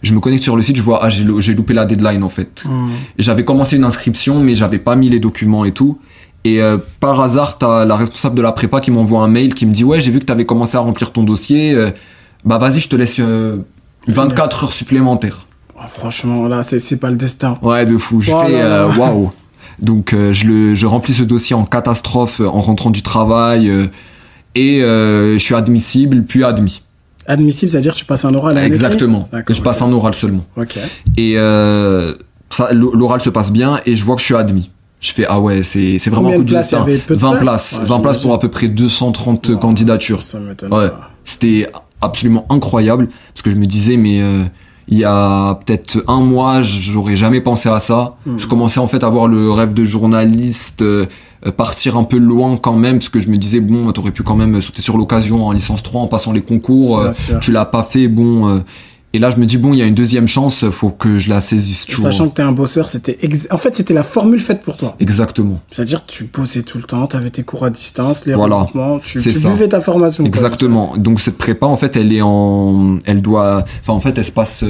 [0.02, 2.64] je me connecte sur le site, je vois, ah, j'ai loupé la deadline en fait.
[2.66, 2.90] Hmm.
[3.18, 6.00] J'avais commencé une inscription, mais j'avais pas mis les documents et tout.
[6.46, 9.66] Et euh, par hasard, t'as la responsable de la prépa qui m'envoie un mail qui
[9.66, 11.74] me dit, ouais, j'ai vu que t'avais commencé à remplir ton dossier.
[11.74, 11.92] Euh,
[12.46, 15.46] bah vas-y, je te laisse 24 euh, heures supplémentaires.
[15.76, 17.58] Oh, franchement, là, c'est pas le destin.
[17.62, 18.22] Ouais, de fou.
[18.22, 19.32] Je fais, waouh.
[19.80, 23.72] Donc je, le, je remplis ce dossier en catastrophe en rentrant du travail
[24.56, 26.82] et je suis admissible, puis admis
[27.30, 29.30] admissible, c'est-à-dire que tu passes un oral à Exactement.
[29.50, 30.44] Je passe un oral seulement.
[31.16, 32.16] Et euh,
[32.74, 34.72] l'oral se passe bien et je vois que je suis admis.
[35.00, 36.76] Je fais ah ouais c'est c'est vraiment un coup de geste.
[37.08, 40.22] 20 places, 20 places pour à peu près 230 candidatures.
[40.22, 40.90] Ça, ouais.
[41.24, 41.70] C'était
[42.02, 44.44] absolument incroyable parce que je me disais mais euh,
[44.90, 48.16] il y a peut-être un mois, j'aurais jamais pensé à ça.
[48.26, 48.38] Hmm.
[48.38, 50.82] Je commençais en fait à avoir le rêve de journaliste,
[51.46, 54.24] euh, partir un peu loin quand même parce que je me disais bon t'aurais pu
[54.24, 57.64] quand même sauter sur l'occasion en licence 3 en passant les concours euh, tu l'as
[57.64, 58.60] pas fait bon euh,
[59.14, 61.30] et là je me dis bon il y a une deuxième chance faut que je
[61.30, 63.18] la saisisse tu sachant que t'es un bosseur c'était
[63.52, 66.78] en fait c'était la formule faite pour toi exactement c'est à dire tu bossais tout
[66.78, 68.68] le temps t'avais tes cours à distance les voilà.
[69.04, 73.22] tu, tu buvais ta formation exactement donc cette prépa en fait elle est en elle
[73.22, 74.64] doit enfin en fait elle se passe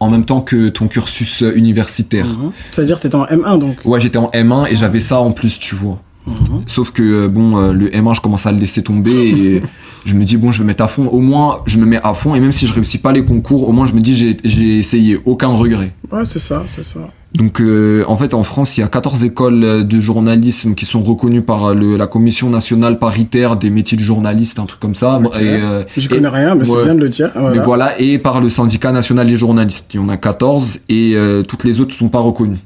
[0.00, 2.26] en même temps que ton cursus universitaire.
[2.26, 2.52] Mhm.
[2.70, 5.58] C'est-à-dire que t'étais en M1 donc Ouais, j'étais en M1 et j'avais ça en plus,
[5.58, 6.00] tu vois.
[6.26, 6.64] Mhm.
[6.66, 9.62] Sauf que euh, bon, euh, le M1, je commence à le laisser tomber et
[10.06, 11.06] je me dis bon, je vais mettre à fond.
[11.08, 13.68] Au moins, je me mets à fond et même si je réussis pas les concours,
[13.68, 15.92] au moins je me dis j'ai essayé, aucun regret.
[16.10, 17.00] Ouais, c'est ça, c'est ça.
[17.34, 21.02] Donc euh, en fait en France il y a 14 écoles de journalisme qui sont
[21.02, 25.60] reconnues par la commission nationale paritaire des métiers de journaliste un truc comme ça et
[25.98, 27.62] je connais rien mais c'est bien de le dire voilà.
[27.62, 31.14] voilà et par le syndicat national des journalistes il y en a 14 et
[31.46, 32.60] toutes les autres sont pas reconnues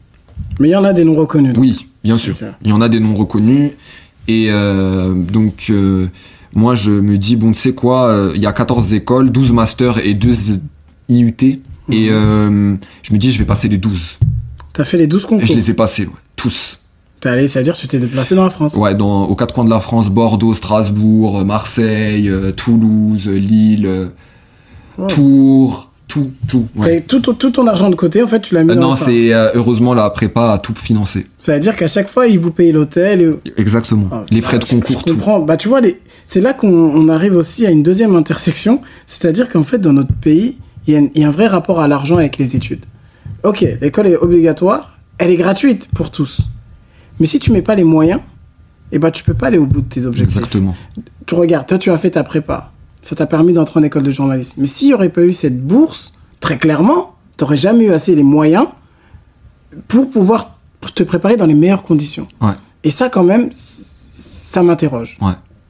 [0.61, 2.37] mais il y en a des non reconnus oui Bien sûr.
[2.63, 3.73] Il y en a des noms reconnus.
[4.29, 6.07] Et euh, donc, euh,
[6.55, 9.53] moi, je me dis, bon, tu sais quoi, euh, il y a 14 écoles, 12
[9.53, 10.33] masters et 2
[11.09, 11.35] IUT.
[11.93, 12.79] Et mhm.
[13.03, 14.19] je me dis, je vais passer les 12.
[14.73, 16.79] T'as fait les 12 concours Et je les ai passés, ouais, tous.
[17.21, 19.65] T'es allé, c'est-à-dire que tu t'es déplacé dans la France Ouais, dans, aux quatre coins
[19.65, 24.11] de la France, Bordeaux, Strasbourg, Marseille, Toulouse, Lille,
[25.09, 26.67] Tours, tout, tout.
[27.07, 29.95] Tout, ton argent de côté, en fait, tu l'as mis euh, Non, c'est euh, heureusement
[29.95, 31.27] la prépa a tout financé.
[31.39, 33.37] Ça veut dire qu'à chaque fois, ils vous payent l'hôtel.
[33.57, 34.09] Exactement.
[34.11, 35.03] Ah, les frais de concours.
[35.07, 35.41] Je, comprends.
[35.41, 36.01] Bah, tu vois, les...
[36.27, 38.83] c'est là qu'on arrive aussi à une deuxième intersection.
[39.07, 42.39] C'est-à-dire qu'en fait, dans notre pays, il y, a un vrai rapport à l'argent avec
[42.39, 42.85] les études.
[43.45, 46.41] Ok, l'école est obligatoire, elle est gratuite pour tous.
[47.21, 48.21] Mais si tu mets pas les moyens,
[48.91, 50.39] eh ben, tu peux pas aller au bout de tes objectifs.
[50.39, 50.75] Exactement.
[51.27, 52.70] Tu regardes, toi, tu as fait ta prépa
[53.03, 54.61] ça t'a permis d'entrer en école de journalisme.
[54.61, 58.15] Mais s'il n'y aurait pas eu cette bourse, très clairement, tu n'aurais jamais eu assez
[58.15, 58.67] les moyens
[59.89, 60.59] pour pouvoir
[60.95, 62.27] te préparer dans les meilleures conditions.
[62.85, 65.17] Et ça, quand même, ça m'interroge.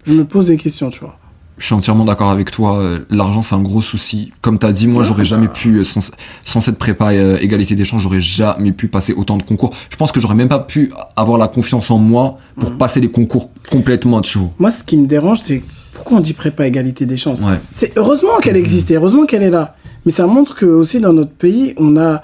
[0.05, 1.17] Je me pose des questions, tu vois.
[1.59, 2.79] Je suis entièrement d'accord avec toi.
[2.79, 4.33] Euh, l'argent, c'est un gros souci.
[4.41, 8.03] Comme tu as dit, moi, j'aurais jamais pu, euh, sans, cette prépa euh, égalité d'échange,
[8.03, 9.75] j'aurais jamais pu passer autant de concours.
[9.91, 12.79] Je pense que j'aurais même pas pu avoir la confiance en moi pour mhm.
[12.79, 14.51] passer les concours complètement, tu vois.
[14.59, 15.63] Moi, ce qui me dérange, c'est
[16.01, 19.77] pourquoi on dit prépa égalité des chances C'est heureusement qu'elle existe, heureusement qu'elle est là.
[20.07, 22.23] Mais ça montre que aussi dans notre pays, on a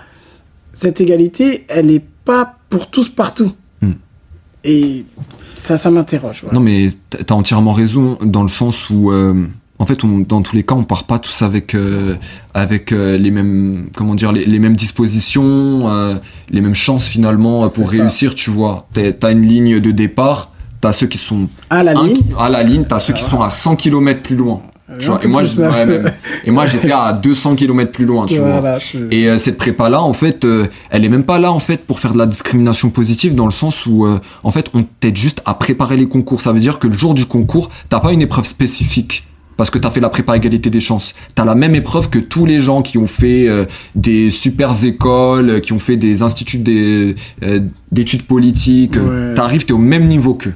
[0.73, 3.53] cette égalité, elle n'est pas pour tous partout.
[3.83, 3.93] Hmm.
[4.65, 5.05] Et
[5.55, 6.45] ça, ça m'interroge.
[6.53, 9.47] Non, mais tu as entièrement raison dans le sens où, euh,
[9.79, 12.15] en fait, dans tous les cas, on part pas tous avec euh,
[12.55, 18.35] avec euh, les mêmes comment dire les, mêmes dispositions, les mêmes chances finalement pour réussir.
[18.35, 22.23] Tu vois, tu as une ligne de départ t'as ceux qui sont à la ligne,
[22.39, 24.63] à la ligne, t'as ceux qui sont à 100 km plus loin.
[25.01, 25.43] Tu vois, et, moi,
[26.45, 28.79] et moi j'étais à 200 km plus loin tu vois
[29.11, 31.85] et euh, cette prépa là en fait euh, elle est même pas là en fait
[31.85, 35.17] pour faire de la discrimination positive dans le sens où euh, en fait on t'aide
[35.17, 38.13] juste à préparer les concours ça veut dire que le jour du concours t'as pas
[38.13, 41.15] une épreuve spécifique parce que t'as fait la prépa égalité des chances.
[41.35, 43.49] T'as la même épreuve que tous les gens qui ont fait
[43.95, 46.59] des super écoles, qui ont fait des instituts
[47.91, 48.99] d'études politiques.
[49.35, 50.53] T'arrives, t'es au même niveau qu'eux.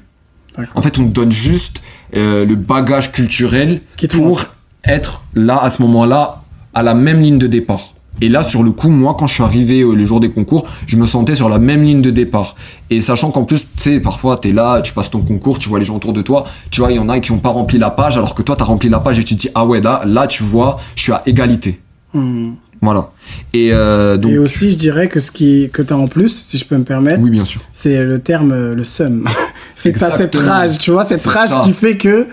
[0.74, 1.80] En fait, on te donne juste
[2.16, 4.44] euh, le bagage culturel pour
[4.84, 6.42] être là, à ce moment-là,
[6.74, 7.94] à la même ligne de départ.
[8.22, 10.66] Et là, sur le coup, moi, quand je suis arrivé euh, le jour des concours,
[10.86, 12.54] je me sentais sur la même ligne de départ.
[12.90, 15.78] Et sachant qu'en plus, tu sais, parfois, t'es là, tu passes ton concours, tu vois
[15.78, 17.78] les gens autour de toi, tu vois, il y en a qui ont pas rempli
[17.78, 19.80] la page, alors que toi, t'as rempli la page et tu te dis, ah ouais,
[19.80, 21.80] là, là, tu vois, je suis à égalité.
[22.12, 22.52] Hmm.
[22.82, 23.10] Voilà.
[23.52, 24.32] Et, euh, donc...
[24.32, 26.76] et aussi, je dirais que ce qui que tu as en plus, si je peux
[26.76, 27.60] me permettre, oui, bien sûr.
[27.72, 29.28] c'est le terme euh, le seum.
[29.80, 32.28] c'est tu cette rage, tu vois, cette rage qui fait que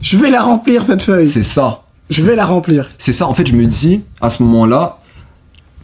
[0.00, 1.28] je vais la remplir, cette feuille.
[1.28, 1.82] C'est ça.
[2.10, 2.90] Je vais la remplir.
[2.98, 3.28] C'est ça.
[3.28, 4.98] En fait, je me dis, à ce moment-là,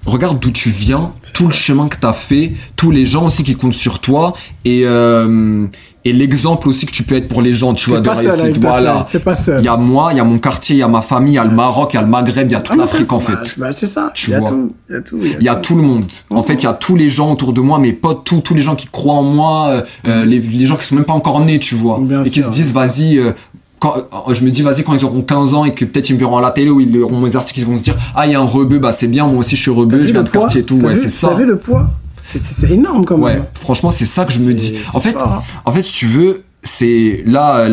[0.07, 3.43] regarde d'où tu viens, tout le chemin que tu as fait, tous les gens aussi
[3.43, 4.35] qui comptent sur toi.
[4.65, 5.67] Et, euh,
[6.07, 8.59] et l'exemple aussi que tu peux être pour les gens, tu vois, de réussite.
[8.61, 9.09] Voilà.
[9.59, 11.37] Il y a moi, il y a mon quartier, il y a ma famille, il
[11.37, 13.11] y a le Maroc, il y a le Maghreb, il y a toute ah, l'Afrique
[13.13, 13.59] en bah, fait.
[13.59, 14.11] Bah, c'est ça.
[14.13, 14.75] Tu il y, a tout.
[14.91, 15.19] Il y a tout.
[15.23, 15.77] Il y a, tout.
[15.77, 16.05] le monde.
[16.29, 18.55] En fait, il y a tous les gens autour de moi, mes potes, tous, tous
[18.55, 21.15] les gens qui croient en moi, euh, euh, les, les, gens qui sont même pas
[21.15, 23.19] encore nés, tu vois, et qui se disent, vas-y.
[23.19, 23.33] Euh,
[23.85, 26.19] quand, je me dis vas-y quand ils auront 15 ans et que peut-être ils me
[26.19, 28.33] verront à la télé ou ils verront mes articles ils vont se dire ah il
[28.33, 30.29] y a un rebeu bah c'est bien moi aussi je suis rebeu je viens de
[30.31, 31.91] quartier et tout ouais c'est ça le poids
[32.23, 35.43] c'est énorme quand même ouais franchement c'est ça que je me dis en fait hein.
[35.67, 37.69] en fait si tu veux c'est là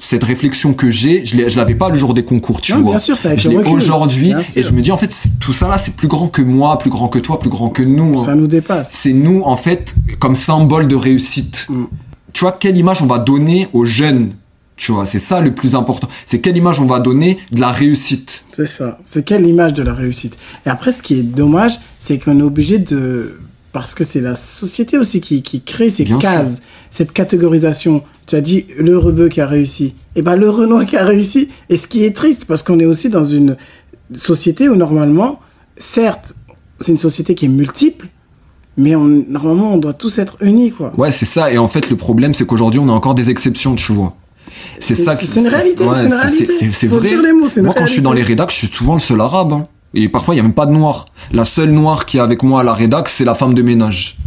[0.00, 2.90] cette réflexion que j'ai, je, l'avais pas le jour des concours, tu vois.
[2.90, 5.78] Bien sûr, ça je l'ai aujourd'hui et je me dis en fait tout ça là
[5.78, 8.22] c'est plus grand que moi, plus grand que toi, plus grand que nous.
[8.24, 8.90] Ça nous dépasse.
[8.92, 11.68] C'est nous en fait comme symbole de réussite.
[11.70, 11.84] Mm.
[12.32, 14.32] Tu vois quelle image on va donner aux jeunes
[14.76, 16.08] tu vois, c'est ça le plus important.
[16.26, 18.44] C'est quelle image on va donner de la réussite.
[18.54, 18.98] C'est ça.
[19.04, 20.36] C'est quelle image de la réussite.
[20.66, 23.38] Et après, ce qui est dommage, c'est qu'on est obligé de
[23.72, 28.04] parce que c'est la société aussi qui, qui crée ces cases, cette catégorisation.
[28.26, 29.86] Tu as dit le rebeu qui a réussi.
[29.86, 31.48] Et eh ben le Renoir qui a réussi.
[31.68, 33.56] Et ce qui est triste, parce qu'on est aussi dans une
[34.12, 35.40] société où normalement,
[35.76, 36.34] certes,
[36.78, 38.06] c'est une société qui est multiple,
[38.76, 40.92] mais on, normalement, on doit tous être unis, quoi.
[40.96, 41.52] Ouais, c'est ça.
[41.52, 44.14] Et en fait, le problème, c'est qu'aujourd'hui, on a encore des exceptions, tu vois.
[44.80, 45.14] C'est ça.
[45.14, 45.84] C'est une réalité.
[46.72, 47.08] c'est vrai.
[47.08, 49.20] Dire les mots, Moi, quand je suis dans les rédacs, je suis souvent le seul
[49.20, 49.52] arabe.
[49.52, 49.64] Hein.
[49.94, 51.04] Et parfois, il y a même pas de noir.
[51.32, 54.18] La seule noire qui est avec moi à la rédac, c'est la femme de ménage.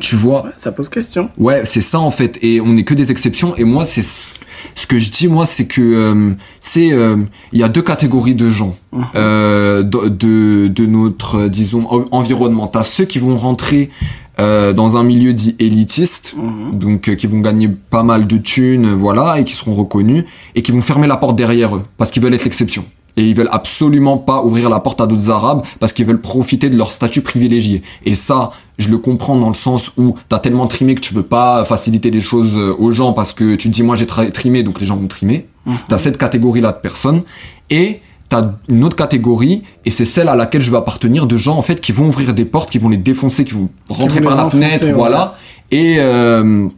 [0.00, 0.44] Tu vois?
[0.56, 1.30] Ça pose question.
[1.38, 2.38] Ouais, c'est ça en fait.
[2.42, 3.56] Et on n'est que des exceptions.
[3.56, 7.16] Et moi, c'est ce que je dis, moi, c'est que euh, c'est euh,
[7.52, 9.04] il y a deux catégories de gens mhm.
[9.14, 12.66] euh, de, de, notre disons environnement.
[12.66, 13.90] T'as ceux qui vont rentrer
[14.38, 16.78] euh, dans un milieu dit élitiste, mhm.
[16.78, 20.72] donc qui vont gagner pas mal de thunes, voilà, et qui seront reconnus et qui
[20.72, 22.84] vont fermer la porte derrière eux parce qu'ils veulent être l'exception
[23.16, 26.70] et ils veulent absolument pas ouvrir la porte à d'autres arabes parce qu'ils veulent profiter
[26.70, 27.82] de leur statut privilégié.
[28.04, 31.22] Et ça, je le comprends dans le sens où t'as tellement trimé que tu veux
[31.22, 34.62] pas faciliter les choses euh, aux gens parce que tu te dis moi j'ai trimé
[34.62, 35.46] donc les gens vont trimer.
[35.64, 35.76] Mhm.
[35.88, 37.22] T'as cette catégorie-là de personnes
[37.70, 41.56] et t'as une autre catégorie et c'est celle à laquelle je veux appartenir de gens
[41.56, 44.36] en fait qui vont ouvrir des portes, qui vont les défoncer, qui vont rentrer par
[44.36, 45.34] la fenêtre, voilà.
[45.70, 46.68] Et euh,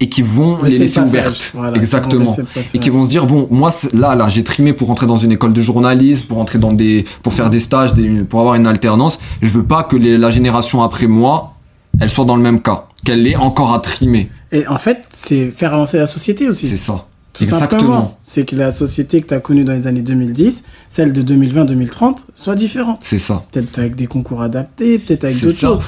[0.00, 1.52] et qui vont les laisser ouvertes.
[1.74, 2.36] Exactement.
[2.72, 5.32] Et qui vont se dire bon, moi là là, j'ai trimé pour rentrer dans une
[5.32, 7.92] école de journalisme, pour entrer dans des pour faire des stages,
[8.28, 11.54] pour avoir une alternance, je veux pas que la génération après moi,
[12.00, 14.30] elle soit dans le même cas, qu'elle ait encore à trimer.
[14.52, 16.68] Et en fait, c'est faire avancer la société aussi.
[16.68, 17.06] C'est ça.
[17.40, 18.18] Exactement.
[18.22, 22.26] C'est que la société que tu as connue dans les années 2010, celle de 2020-2030,
[22.34, 22.98] soit différente.
[23.02, 23.44] C'est ça.
[23.50, 25.78] Peut-être avec des concours adaptés, peut-être avec d'autres choses.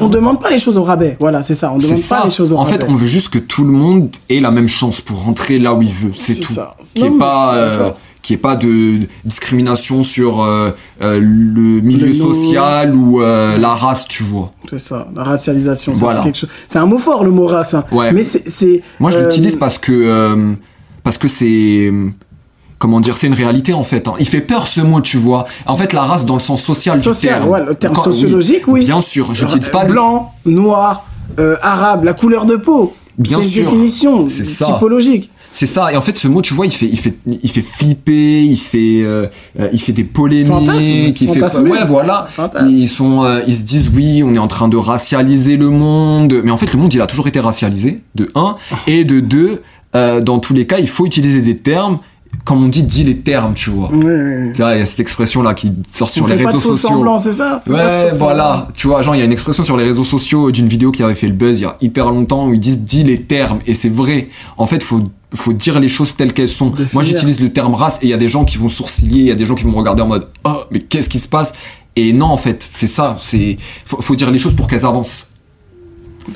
[0.00, 1.16] on ne demande pas les choses au rabais.
[1.20, 1.72] Voilà, c'est ça.
[1.72, 2.76] On demande pas les choses au en rabais.
[2.76, 5.58] En fait, on veut juste que tout le monde ait la même chance pour rentrer
[5.58, 6.12] là où il veut.
[6.14, 6.52] C'est tout.
[6.52, 6.76] Ça.
[6.94, 7.90] Qui est pas euh,
[8.22, 10.70] qui est pas de discrimination sur euh,
[11.00, 14.52] euh, le milieu social ou la race, tu vois.
[14.68, 15.92] C'est ça, la racialisation.
[15.94, 16.24] Voilà.
[16.68, 17.74] C'est un mot fort le mot race.
[17.74, 17.84] Hein.
[17.92, 18.12] Ouais.
[18.12, 18.82] Mais c'est.
[18.98, 20.56] Moi, je l'utilise parce que
[21.02, 21.92] parce que c'est
[22.80, 24.08] comment dire, c'est une réalité en fait.
[24.08, 24.14] Hein.
[24.18, 25.44] Il fait peur ce mot, tu vois.
[25.66, 27.50] En fait, la race dans le sens social, social du terme.
[27.50, 28.80] Ouais, le terme sociologique, oui.
[28.80, 31.04] Bien sûr, je n'utilise pas blanc, noir,
[31.38, 32.94] euh, arabe, la couleur de peau.
[33.18, 33.50] Bien sûr.
[33.50, 35.30] C'est une définition typologique.
[35.52, 35.92] C'est ça.
[35.92, 38.56] Et en fait, ce mot, tu vois, il fait, il fait, il fait flipper, il
[38.56, 39.26] fait, euh,
[39.58, 42.28] euh, il fait des polémiques, il fait, ouais, voilà.
[42.66, 46.40] Ils sont, ils se disent, oui, on est en train de racialiser le monde.
[46.44, 49.60] Mais en fait, le monde, il a toujours été racialisé, de un, et de deux,
[49.94, 51.98] euh, dans tous les cas, il faut utiliser des termes
[52.44, 53.90] comme on dit, dit les termes, tu vois.
[53.92, 54.52] Oui, oui.
[54.54, 57.04] Tu vois, il y a cette expression là qui sort sur les réseaux sociaux.
[57.18, 58.68] c'est ça Ouais, voilà.
[58.74, 61.02] Tu vois, genre il y a une expression sur les réseaux sociaux d'une vidéo qui
[61.02, 63.58] avait fait le buzz il y a hyper longtemps où ils disent dit les termes
[63.66, 64.28] et c'est vrai.
[64.56, 66.72] En fait, faut faut dire les choses telles qu'elles sont.
[66.92, 69.26] Moi, j'utilise le terme race et il y a des gens qui vont sourciller, il
[69.26, 71.28] y a des gens qui vont me regarder en mode "Oh, mais qu'est-ce qui se
[71.28, 71.52] passe?
[71.96, 75.26] Et non, en fait, c'est ça, c'est faut, faut dire les choses pour qu'elles avancent.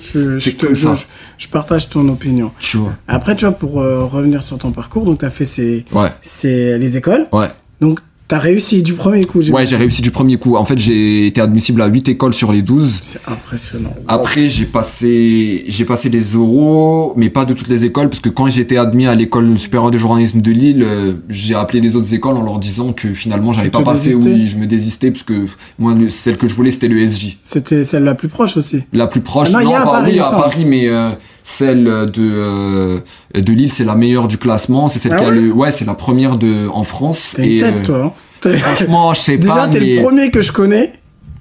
[0.01, 2.53] Je, je, partage ton opinion.
[2.59, 2.95] Tu vois.
[3.09, 6.11] Après, tu vois, pour euh, revenir sur ton parcours, donc tu as fait ces, ouais.
[6.45, 7.27] les écoles.
[7.33, 7.49] Ouais.
[7.81, 10.57] Donc, T'as réussi du premier coup Ouais, j'ai réussi du premier coup.
[10.57, 13.01] En fait, j'ai été admissible à 8 écoles sur les 12.
[13.03, 13.93] C'est impressionnant.
[14.09, 18.31] Après, j'ai passé j'ai passé les euros, mais pas de toutes les écoles parce que
[18.31, 22.15] quand j'étais admis à l'école supérieure de journalisme de Lille, euh, j'ai appelé les autres
[22.15, 25.45] écoles en leur disant que finalement, j'avais pas passé oui, je me désistais parce que
[25.79, 27.37] moi celle que je voulais c'était le SJ.
[27.43, 28.83] C'était celle la plus proche aussi.
[28.95, 31.11] La plus proche ah non, pas, Paris, à Paris mais euh,
[31.45, 33.01] celle de euh,
[33.35, 34.89] de Lille, c'est la meilleure du classement.
[34.89, 37.37] C'est celle ah qui a le, ouais, c'est la première de en France.
[37.39, 38.15] et tête, euh, toi.
[38.47, 38.53] Hein.
[38.57, 39.45] Franchement, je sais pas.
[39.45, 40.95] Déjà, t'es le premier que je connais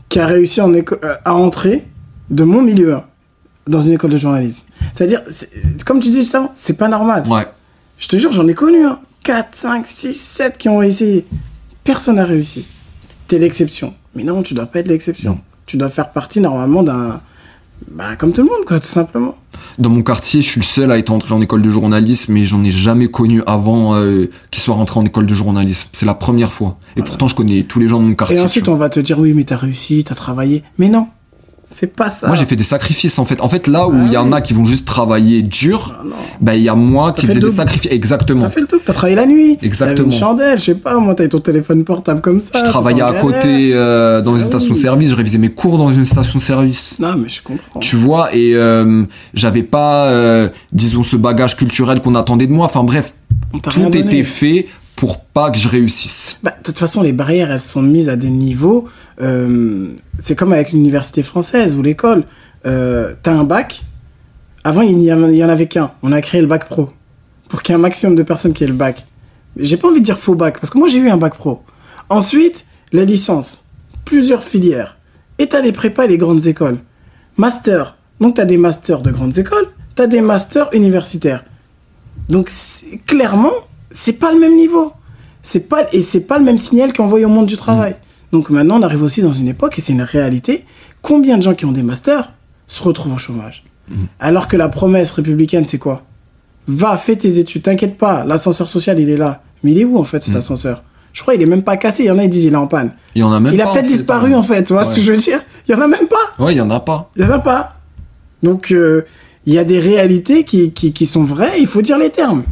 [0.09, 0.83] qui a réussi en euh,
[1.23, 1.85] à entrer
[2.29, 3.05] de mon milieu hein,
[3.65, 4.65] dans une école de journalisme.
[4.93, 5.21] C'est-à-dire,
[5.85, 7.23] comme tu dis justement, c'est pas normal.
[7.27, 7.47] Ouais.
[7.97, 8.99] Je te jure, j'en ai connu, hein.
[9.23, 11.25] 4, 5, 6, 7 qui ont essayé.
[11.85, 12.65] Personne n'a réussi.
[13.29, 13.93] T'es l'exception.
[14.15, 15.39] Mais non, tu dois pas être l'exception.
[15.65, 17.21] Tu dois faire partie normalement d'un
[17.89, 19.35] bah, comme tout le monde, quoi, tout simplement.
[19.79, 22.45] Dans mon quartier, je suis le seul à être entré en école de journalisme, mais
[22.45, 25.89] j'en ai jamais connu avant euh, qu'il soit rentré en école de journalisme.
[25.93, 26.77] C'est la première fois.
[26.95, 28.37] Et pourtant, je connais tous les gens de mon quartier.
[28.37, 30.63] Et ensuite, on va te dire, oui, mais t'as réussi, t'as travaillé.
[30.77, 31.07] Mais non,
[31.65, 32.27] c'est pas ça.
[32.27, 33.39] Moi, j'ai fait des sacrifices en fait.
[33.41, 36.03] En fait, là où il y en a qui vont juste travailler dur, ah,
[36.41, 37.91] bah il y a moi qui faisais des sacrifices.
[37.91, 38.41] Exactement.
[38.41, 38.81] T'as fait le tout.
[38.83, 39.57] T'as travaillé la nuit.
[39.61, 40.09] Exactement.
[40.09, 40.99] Une chandelle, je sais pas.
[40.99, 42.65] Moi, t'avais ton téléphone portable comme ça.
[42.65, 45.09] Je travaillais à côté euh, dans une ah station-service.
[45.11, 46.97] Je révisais mes cours dans une station-service.
[46.99, 47.79] Non, mais je comprends.
[47.79, 52.65] Tu vois, et euh, j'avais pas, euh, disons, ce bagage culturel qu'on attendait de moi.
[52.65, 53.13] Enfin bref,
[53.63, 54.67] tout était fait
[55.03, 56.37] pour pas que je réussisse.
[56.43, 58.87] Bah, de toute façon, les barrières, elles sont mises à des niveaux.
[59.21, 62.23] Euh, c'est comme avec l'université française ou l'école.
[62.65, 63.81] Euh, t'as un bac.
[64.63, 65.91] Avant, il n'y en avait qu'un.
[66.03, 66.89] On a créé le bac pro.
[67.49, 69.05] Pour qu'il y ait un maximum de personnes qui aient le bac.
[69.57, 71.63] J'ai pas envie de dire faux bac, parce que moi, j'ai eu un bac pro.
[72.07, 73.65] Ensuite, la licence.
[74.05, 74.97] Plusieurs filières.
[75.37, 76.77] Et t'as les prépas et les grandes écoles.
[77.35, 77.97] Master.
[78.21, 79.67] Donc, t'as des masters de grandes écoles.
[79.95, 81.43] T'as des masters universitaires.
[82.29, 82.49] Donc,
[83.05, 83.51] clairement,
[83.93, 84.91] c'est pas le même niveau.
[85.41, 87.91] C'est pas et c'est pas le même signal qu'envoyé au monde du travail.
[87.91, 88.35] Mm.
[88.35, 90.65] Donc maintenant, on arrive aussi dans une époque et c'est une réalité.
[91.01, 92.33] Combien de gens qui ont des masters
[92.67, 93.63] se retrouvent au chômage?
[93.89, 93.95] Mm.
[94.19, 96.03] Alors que la promesse républicaine, c'est quoi?
[96.67, 99.43] Va, fais tes études, t'inquiète pas, l'ascenseur social, il est là.
[99.63, 100.37] Mais il est où en fait cet mm.
[100.37, 100.83] ascenseur?
[101.13, 102.03] Je crois qu'il est même pas cassé.
[102.03, 102.91] Il y en a, ils disent il est en panne.
[103.13, 104.63] Il y en a même il a peut-être disparu, en fait.
[104.63, 105.39] Tu vois ce que je veux dire?
[105.67, 106.43] Il y en a même pas.
[106.43, 107.11] Ouais, il y en a pas.
[107.15, 107.75] Il y en a pas.
[108.41, 109.05] Donc, euh,
[109.45, 111.59] il y a des réalités qui, qui, qui, sont vraies.
[111.59, 112.43] Il faut dire les termes.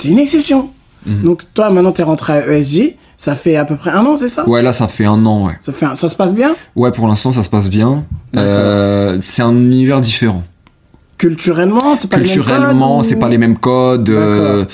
[0.00, 0.70] T'es une exception.
[1.06, 1.22] Mhm.
[1.22, 2.94] Donc, toi, maintenant, t'es rentré à ESJ.
[3.16, 4.48] Ça fait à peu près un an, c'est ça?
[4.48, 5.52] Ouais, là, ça fait un an, ouais.
[5.60, 6.54] Ça, fait ça se passe bien?
[6.74, 8.04] Ouais, pour l'instant, ça se passe bien.
[8.34, 10.42] Euh, c'est un univers différent.
[11.18, 14.08] Culturellement, c'est pas les mêmes codes Culturellement, c'est pas les mêmes codes.
[14.08, 14.64] Euh,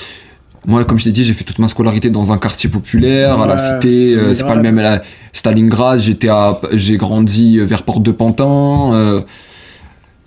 [0.65, 3.49] moi, comme je t'ai dit, j'ai fait toute ma scolarité dans un quartier populaire, à
[3.49, 4.15] la cité.
[4.15, 4.79] Euh, c'est pas le même.
[4.79, 8.95] À Stalingrad, j'étais à, j'ai grandi vers Porte de Pantin.
[8.95, 9.23] Euh,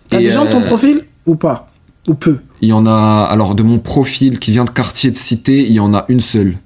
[0.10, 1.06] T'as des gens de ton profil?
[1.26, 1.68] Ou pas?
[2.08, 3.28] Ou peu Il y en a.
[3.30, 6.20] Alors, de mon profil qui vient de quartier de cité, il y en a une
[6.20, 6.58] seule.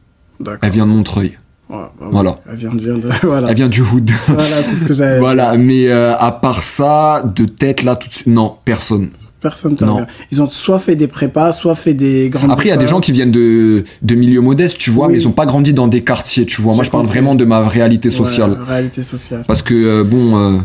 [0.61, 1.37] Elle vient de Montreuil.
[1.69, 2.39] Bah voilà.
[2.47, 3.49] Elle vient, de, voilà.
[3.49, 4.11] Elle vient du hood.
[4.27, 5.19] Voilà, c'est ce que j'avais.
[5.19, 9.09] voilà, mais euh, à part ça, de tête là tout de suite, non, personne.
[9.43, 10.05] Personne non.
[10.31, 12.51] Ils ont soit fait des prépas, soit fait des grandes.
[12.51, 15.17] Après, il y a des gens qui viennent de, de milieux modestes, tu vois, mais
[15.17, 16.73] ils ont pas grandi dans des quartiers, tu vois.
[16.75, 18.57] Moi, je parle vraiment de ma réalité sociale.
[18.65, 19.43] réalité sociale.
[19.45, 20.59] Parce que euh, bon, euh,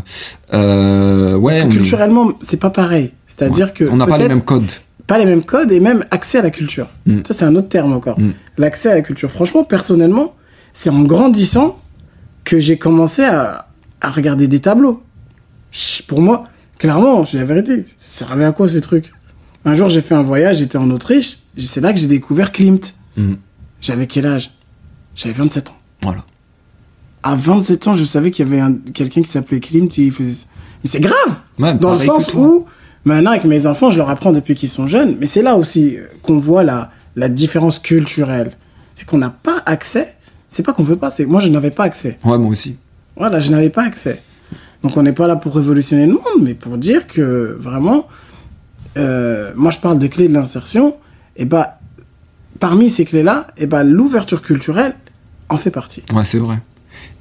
[0.53, 1.59] euh, ouais.
[1.59, 3.11] Parce que culturellement, c'est pas pareil.
[3.25, 4.71] C'est-à-dire que on n'a pas les mêmes codes
[5.09, 6.87] pas les mêmes codes et même accès à la culture.
[7.07, 7.21] Mm.
[7.25, 8.19] Ça, c'est un autre terme encore.
[8.19, 8.29] Mm.
[8.59, 9.31] L'accès à la culture.
[9.31, 10.35] Franchement, personnellement,
[10.71, 11.79] c'est en grandissant
[12.43, 13.69] que j'ai commencé à,
[14.01, 15.01] à, regarder des tableaux.
[16.07, 17.85] Pour moi, clairement, c'est la vérité.
[17.97, 19.11] Ça servait à quoi ces trucs?
[19.65, 21.39] Un jour, j'ai fait un voyage, j'étais en Autriche.
[21.57, 22.93] C'est là que j'ai découvert Klimt.
[23.17, 23.33] Mm.
[23.81, 24.51] J'avais quel âge?
[25.15, 25.77] J'avais 27 ans.
[26.03, 26.23] Voilà.
[27.23, 29.89] À 27 ans, je savais qu'il y avait quelqu'un qui s'appelait Klimt.
[29.97, 30.45] Et il faisait...
[30.83, 32.67] Mais c'est grave Dans le sens où
[33.05, 35.97] Maintenant, avec mes enfants, je leur apprends depuis qu'ils sont jeunes, mais c'est là aussi
[36.21, 38.51] qu'on voit la, la différence culturelle.
[38.93, 40.15] C'est qu'on n'a pas accès.
[40.49, 42.17] C'est pas qu'on veut pas, c'est moi je n'avais pas accès.
[42.25, 42.75] Ouais, moi aussi.
[43.15, 44.21] Voilà, je n'avais pas accès.
[44.81, 48.07] Donc on n'est pas là pour révolutionner le monde, mais pour dire que vraiment,
[48.97, 50.95] euh, moi je parle des clés de l'insertion,
[51.37, 51.79] et bah
[52.59, 54.95] parmi ces clés-là, et bah l'ouverture culturelle
[55.49, 56.03] en fait partie.
[56.13, 56.59] Ouais, c'est vrai.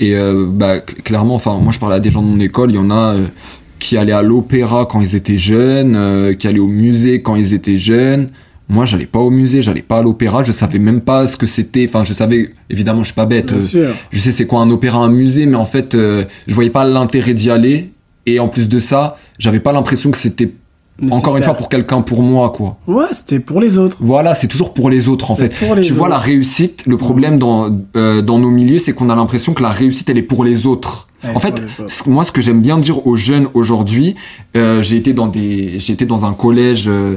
[0.01, 2.77] Et euh, bah clairement, enfin moi je parle à des gens de mon école, il
[2.77, 3.15] y en a.
[3.15, 3.27] Euh,
[3.79, 7.55] qui allaient à l'opéra quand ils étaient jeunes, euh, qui allaient au musée quand ils
[7.55, 8.31] étaient jeunes.
[8.69, 11.47] Moi, j'allais pas au musée, j'allais pas à l'opéra, je savais même pas ce que
[11.47, 11.87] c'était.
[11.89, 13.53] Enfin, je savais, évidemment, je suis pas bête.
[13.53, 16.71] Euh, je sais c'est quoi un opéra, un musée, mais en fait, euh, je voyais
[16.71, 17.93] pas l'intérêt d'y aller.
[18.27, 20.53] Et en plus de ça, j'avais pas l'impression que c'était
[21.11, 24.49] encore une fois pour quelqu'un pour moi quoi ouais c'était pour les autres voilà c'est
[24.49, 27.39] toujours pour les autres en fait tu vois la réussite le problème mmh.
[27.39, 27.71] dans
[28.23, 31.08] dans nos milieux c'est qu'on a l'impression que la réussite elle est pour les autres
[31.25, 31.61] en fait,
[32.07, 34.15] moi, ce que j'aime bien dire aux jeunes aujourd'hui,
[34.57, 37.17] euh, j'ai été dans des, j'ai été dans un collège euh,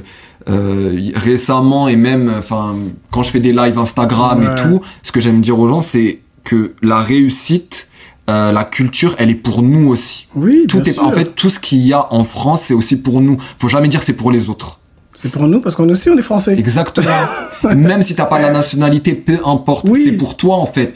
[0.49, 2.75] euh, récemment et même, enfin,
[3.11, 6.19] quand je fais des lives Instagram et tout, ce que j'aime dire aux gens, c'est
[6.43, 7.87] que la réussite,
[8.29, 10.27] euh, la culture, elle est pour nous aussi.
[10.35, 13.21] Oui, tout est, en fait, tout ce qu'il y a en France, c'est aussi pour
[13.21, 13.37] nous.
[13.57, 14.79] Faut jamais dire c'est pour les autres.
[15.15, 16.57] C'est pour nous parce qu'on aussi on est français.
[16.57, 17.09] Exactement.
[17.75, 19.87] Même si t'as pas la nationalité, peu importe.
[19.95, 20.95] C'est pour toi en fait.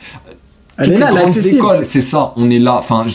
[0.77, 3.05] Elle est là, grandes écoles, c'est ça, on est là, enfin,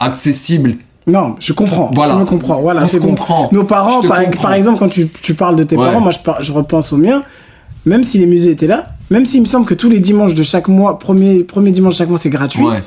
[0.00, 0.76] accessible.
[1.06, 1.90] Non, je comprends.
[1.94, 2.18] Voilà.
[2.18, 2.60] Je comprends.
[2.60, 3.48] Voilà, c'est comprend.
[3.52, 6.92] Nos parents, par, exemple, quand tu, tu parles de tes parents, moi je, je repense
[6.92, 7.24] aux miens.
[7.84, 10.44] Même si les musées étaient là, même s'il me semble que tous les dimanches de
[10.44, 12.62] chaque mois, premier, premier dimanche de chaque mois, c'est gratuit.
[12.62, 12.82] Ouais.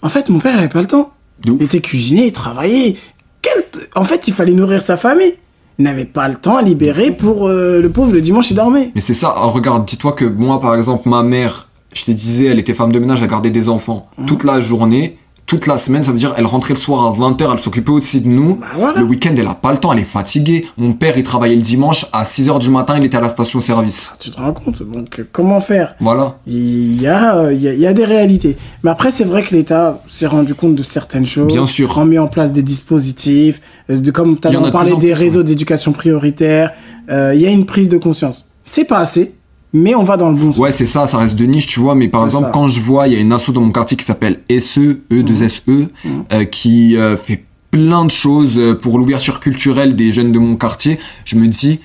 [0.00, 1.12] En fait, mon père, il avait pas le temps.
[1.44, 2.96] Il était cuisinier, il travaillait.
[3.40, 3.64] Quel...
[3.96, 5.34] En fait, il fallait nourrir sa famille.
[5.78, 8.92] Il n'avait pas le temps à libérer pour euh, le pauvre le dimanche, il dormait.
[8.94, 9.30] Mais c'est ça.
[9.30, 12.98] regarde, dis-toi que moi, par exemple, ma mère, je te disais, elle était femme de
[12.98, 14.26] ménage, elle gardait des enfants mhm.
[14.26, 17.50] toute la journée, toute la semaine, ça veut dire elle rentrait le soir à 20h,
[17.52, 18.56] elle s'occupait aussi de nous.
[18.56, 20.64] Bah, le week-end, elle a pas le temps, elle est fatiguée.
[20.78, 24.12] Mon père, il travaillait le dimanche, à 6h du matin, il était à la station-service.
[24.12, 24.82] Ah, tu te rends compte?
[24.82, 25.94] Donc, euh, comment faire?
[26.00, 26.38] Voilà.
[26.46, 28.56] Il y a, il y a, des réalités.
[28.82, 31.48] Mais après, c'est vrai que l'État s'est rendu compte de certaines choses.
[31.48, 31.98] Bien sûr.
[31.98, 35.92] A mis en place des dispositifs, euh, de, comme tu as parlé des réseaux d'éducation
[35.92, 36.72] prioritaire.
[37.10, 38.48] Euh, il y a une prise de conscience.
[38.64, 39.34] C'est pas assez
[39.72, 40.58] mais on va dans le bon sens.
[40.58, 41.94] Ouais, c'est ça, ça reste de niche, tu vois.
[41.94, 44.04] Mais par exemple, quand je vois, il y a une asso dans mon quartier qui
[44.04, 45.82] s'appelle SE, E2SE, mmh.
[46.04, 46.24] mmh.
[46.32, 50.56] euh, qui euh, fait plein de choses euh, pour l'ouverture culturelle des jeunes de mon
[50.56, 50.98] quartier.
[51.24, 51.80] Je me dis,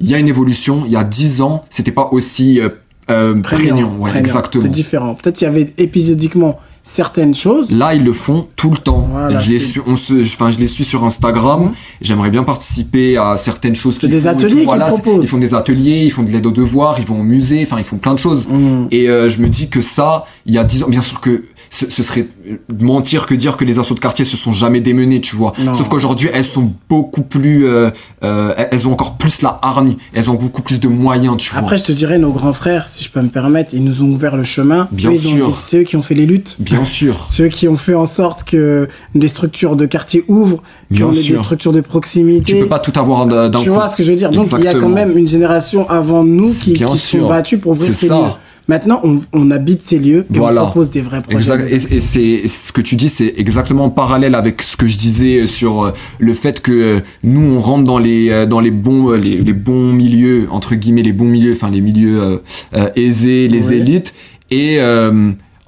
[0.00, 0.82] il y a une évolution.
[0.84, 2.60] Il y a dix ans, c'était pas aussi
[3.10, 3.96] euh, prégnant.
[3.96, 4.62] Ouais, exactement.
[4.62, 5.14] C'est différent.
[5.14, 7.70] Peut-être il y avait épisodiquement certaines choses.
[7.70, 9.08] Là, ils le font tout le temps.
[9.38, 11.62] je les suis, on se, enfin, je les suis sur Instagram.
[11.62, 11.72] Mhm.
[12.02, 13.96] J'aimerais bien participer à certaines choses.
[13.98, 15.24] C'est des ateliers qu'ils proposent.
[15.24, 17.78] Ils font des ateliers, ils font de l'aide aux devoirs, ils vont au musée, enfin,
[17.78, 18.46] ils font plein de choses.
[18.46, 18.88] Mhm.
[18.90, 21.44] Et euh, je me dis que ça, il y a dix ans, bien sûr que
[21.70, 22.26] ce, ce, serait
[22.80, 25.54] mentir que dire que les assauts de quartier se sont jamais démenés, tu vois.
[25.74, 27.90] Sauf qu'aujourd'hui, elles sont beaucoup plus, euh,
[28.22, 31.60] euh, elles ont encore plus la hargne, elles ont beaucoup plus de moyens, tu vois.
[31.60, 34.10] Après, je te dirais, nos grands frères, si je peux me permettre, ils nous ont
[34.10, 34.86] ouvert le chemin.
[34.92, 35.50] Bien sûr.
[35.50, 36.56] C'est eux qui ont fait les luttes.
[36.58, 37.26] Bien sûr.
[37.28, 40.62] Ceux qui ont fait en sorte que des structures de quartier ouvrent,
[40.96, 42.52] qu'on ait des structures de proximité.
[42.54, 44.30] Tu peux pas tout avoir d'un Tu vois ce que je veux dire?
[44.30, 47.72] Donc il y a quand même une génération avant nous qui, qui sont battus pour
[47.72, 48.32] ouvrir ces lieux.
[48.66, 49.02] Maintenant,
[49.34, 51.36] on, habite ces lieux et on propose des vrais projets.
[51.36, 51.70] Exact.
[51.70, 55.82] et, c'est ce que tu dis, c'est exactement parallèle avec ce que je disais sur
[55.82, 59.52] euh, le fait que euh, nous, on rentre dans les euh, dans les bons les,
[59.52, 62.42] bons milieux entre guillemets les bons milieux, enfin les milieux
[62.96, 64.14] aisés, les élites
[64.50, 64.78] et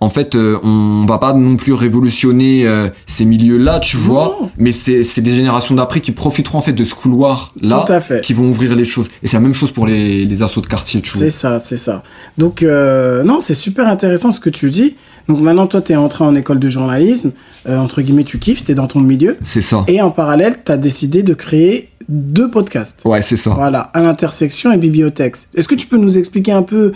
[0.01, 4.73] en fait, euh, on va pas non plus révolutionner euh, ces milieux-là, tu vois, mais
[4.73, 7.87] c'est des générations d'après qui profiteront en fait de ce couloir-là,
[8.23, 9.09] qui vont ouvrir les choses.
[9.23, 11.21] Et c'est la même chose pour les, les assauts de quartier, tu vois.
[11.21, 12.03] C'est ça, c'est ça.
[12.37, 14.97] Donc, euh, non, c'est super intéressant ce que tu dis.
[15.29, 17.33] Donc maintenant, toi, tu es entré en école de journalisme,
[17.67, 19.39] entre guillemets, tu kiffes, tu es dans ton milieu.
[19.43, 19.85] C'est ça.
[19.89, 23.03] Et en parallèle, tu as décidé de créer deux podcasts.
[23.05, 23.51] Ouais, c'est ça.
[23.51, 25.37] Voilà, à l'intersection et bibliothèque.
[25.57, 26.93] Est-ce que tu peux nous expliquer un peu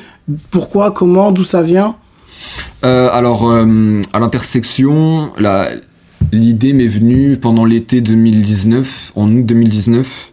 [0.50, 1.96] pourquoi, comment, d'où ça vient?
[1.96, 2.09] euh,
[2.82, 5.32] alors, euh, à l'intersection,
[6.32, 10.32] l'idée m'est venue pendant l'été 2019, en août 2019.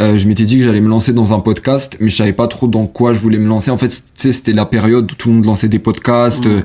[0.00, 2.48] Euh, je m'étais dit que j'allais me lancer dans un podcast, mais je savais pas
[2.48, 3.70] trop dans quoi je voulais me lancer.
[3.70, 6.46] En fait, c'était la période où tout le monde lançait des podcasts.
[6.46, 6.62] Mmh.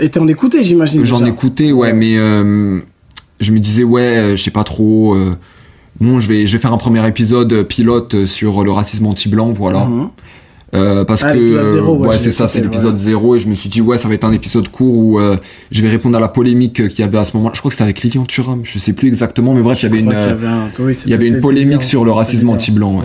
[0.00, 1.04] Et t'en écoutais, j'imagine.
[1.04, 5.16] J'en écoutais, ouais, mais je me disais, ouais, je sais pas trop.
[6.00, 9.86] bon, je vais, je vais faire un premier épisode pilote sur le racisme anti-blanc, voilà.
[9.86, 10.10] Mmh.
[10.74, 13.80] Euh, parce ah, que ouais, c'est ça c'est l'épisode 0 et je me suis dit
[13.80, 15.38] ouais ça va être un épisode court où euh,
[15.70, 17.72] je vais répondre à la polémique qu'il y avait à ce moment je crois que
[17.72, 20.14] c'était avec Lilian Thuram je sais plus exactement mais bref il y avait une
[21.06, 23.02] il y avait, une polémique sur le racisme anti-blanc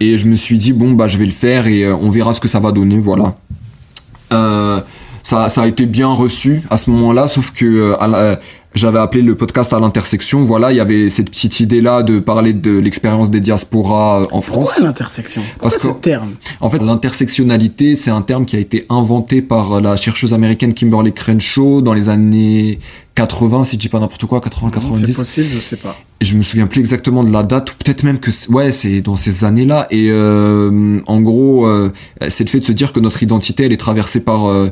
[0.00, 2.32] et je me suis dit bon bah je vais le faire et euh, on verra
[2.32, 3.36] ce que ça va donner voilà
[5.24, 7.96] ça, ça a été bien reçu à ce moment-là sauf que
[8.74, 10.44] j'avais appelé le podcast à l'intersection.
[10.44, 14.42] Voilà, il y avait cette petite idée-là de parler de l'expérience des diasporas euh, en
[14.42, 14.64] France.
[14.64, 15.42] Pourquoi l'intersection?
[15.58, 16.34] Pourquoi ce terme?
[16.60, 21.12] En fait, l'intersectionnalité, c'est un terme qui a été inventé par la chercheuse américaine Kimberly
[21.12, 22.80] Crenshaw dans les années
[23.14, 25.06] 80, si je dis pas n'importe quoi, 80, 90.
[25.06, 25.96] C'est possible, je sais pas.
[26.20, 29.14] Je me souviens plus exactement de la date, ou peut-être même que, ouais, c'est dans
[29.14, 29.86] ces années-là.
[29.90, 31.92] Et euh, en gros, euh,
[32.28, 34.70] c'est le fait de se dire que notre identité, elle est traversée par euh,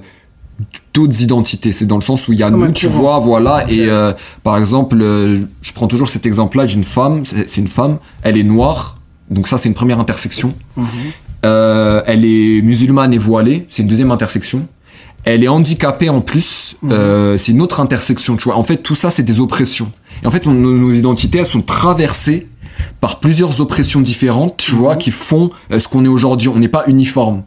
[0.95, 1.73] d'autres identités.
[1.73, 3.65] C'est dans le sens où il y a nous, tu vois, voilà.
[3.71, 7.23] Et euh, par exemple, euh, je prends toujours cet exemple-là d'une femme.
[7.25, 8.97] C'est une femme, elle est noire.
[9.31, 10.55] Donc ça, c'est une première intersection.
[10.77, 10.87] Mhm.
[11.45, 13.65] Euh, elle est musulmane et voilée.
[13.69, 14.69] C'est une deuxième intersection.
[15.25, 16.77] Elle est handicapée en plus.
[16.83, 17.39] Mhm.
[17.39, 18.57] c'est une autre intersection, tu vois.
[18.57, 19.93] En fait, tout ça, c'est des oppressions.
[20.23, 22.49] Et en fait, nos, identités, elles sont traversées
[23.01, 24.99] par plusieurs oppressions différentes, tu vois, mhm.
[24.99, 26.49] qui font ce qu'on est aujourd'hui.
[26.49, 27.43] On n'est pas uniforme.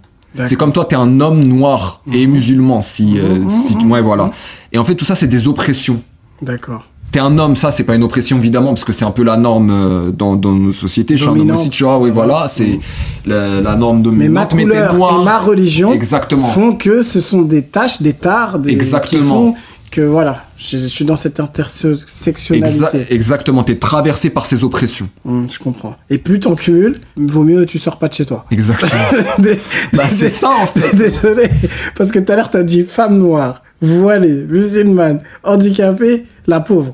[0.45, 2.33] C'est comme toi, t'es un homme noir et mhm.
[2.33, 3.49] musulman, si, euh, mhm.
[3.49, 4.31] si, ouais, voilà.
[4.71, 6.01] Et en fait, tout ça, c'est des oppressions.
[6.41, 6.85] D'accord.
[7.11, 9.37] T'es un homme, ça, c'est pas une oppression évidemment, parce que c'est un peu la
[9.37, 11.15] norme euh, dans, dans nos sociétés.
[11.15, 12.79] Je suis un homme aussi, tu vois, oui, voilà, c'est mhm.
[13.27, 14.53] la, la, norme dominante.
[14.53, 16.47] Mais ma couleur et ma religion Exactement.
[16.47, 19.21] font que ce sont des tâches, des tares, des Exactement.
[19.21, 19.55] Qui font
[19.95, 23.07] que voilà, je, suis dans cette intersectionnalité.
[23.09, 25.09] exactement, tu es traversé par ces oppressions.
[25.23, 25.95] Hum, je comprends.
[26.09, 28.45] Et plus t'en cumules, vaut mieux tu sors pas de chez toi.
[28.51, 28.91] Exactement.
[29.93, 30.93] bah, c'est ça en fait.
[30.95, 31.49] Désolé,
[31.95, 36.93] parce que tout à l'heure t'as dit femme noire, voilée, musulmane, handicapée, la pauvre.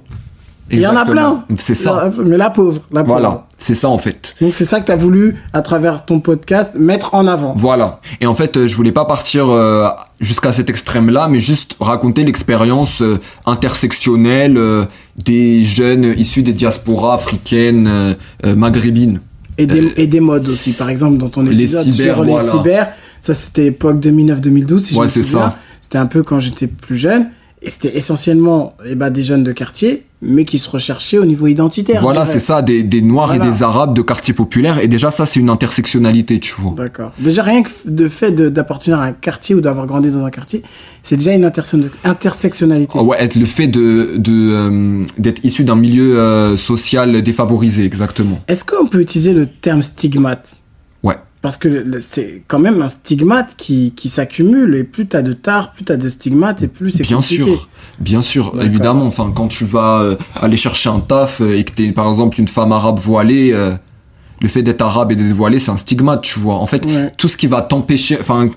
[0.72, 1.44] Il y en a plein.
[1.58, 2.12] C'est ça.
[2.24, 3.20] Mais la pauvre, la pauvre.
[3.20, 3.48] Voilà.
[3.58, 4.36] C'est ça en fait.
[4.42, 7.54] Donc c'est ça que tu as voulu à travers ton podcast mettre en avant.
[7.56, 8.00] Voilà.
[8.20, 9.88] Et en fait, euh, je voulais pas partir euh,
[10.20, 14.60] jusqu'à cet extrême-là, mais juste raconter l'expérience euh, intersectionnelle
[15.24, 19.20] des jeunes issus des diasporas africaines, maghrébines.
[19.58, 22.40] Et des, et des modes aussi, par exemple, dans ton épisode les cyber, sur les
[22.40, 22.94] cyber.
[23.20, 25.54] Ça, c'était époque 2009-2012, si ouais, je me souviens.
[25.82, 27.30] C'était un peu quand j'étais plus jeune.
[27.62, 31.48] Et c'était essentiellement eh ben, des jeunes de quartier, mais qui se recherchaient au niveau
[31.48, 32.02] identitaire.
[32.02, 34.80] Voilà, c'est ça, des, des Noirs et des Arabes de quartier populaire.
[34.80, 36.74] Et déjà, ça, c'est une intersectionnalité, tu vois.
[36.78, 37.12] D'accord.
[37.20, 40.62] Déjà, rien que de fait d'appartenir à un quartier ou d'avoir grandi dans un quartier,
[41.02, 43.00] c'est déjà une intersectionnalité.
[43.00, 48.40] Oh, ouais, être le fait de euh, d'être issu d'un milieu euh, social défavorisé, exactement.
[48.48, 50.61] Est-ce qu'on peut utiliser le terme stigmate?
[51.42, 55.72] Parce que c'est quand même un stigmate qui, qui s'accumule et plus t'as de tard,
[55.72, 57.44] plus t'as de stigmates et plus c'est compliqué.
[57.44, 57.70] Bien sûr,
[58.00, 59.06] bien sûr, évidemment.
[59.06, 62.40] Enfin, quand tu vas euh, aller chercher un taf euh, et que t'es par exemple
[62.40, 63.72] une femme arabe voilée, euh,
[64.40, 66.56] le fait d'être arabe et d'être voilée, c'est un stigmate, tu vois.
[66.56, 66.86] En fait,
[67.18, 68.50] tout ce qui va t'empêcher, enfin,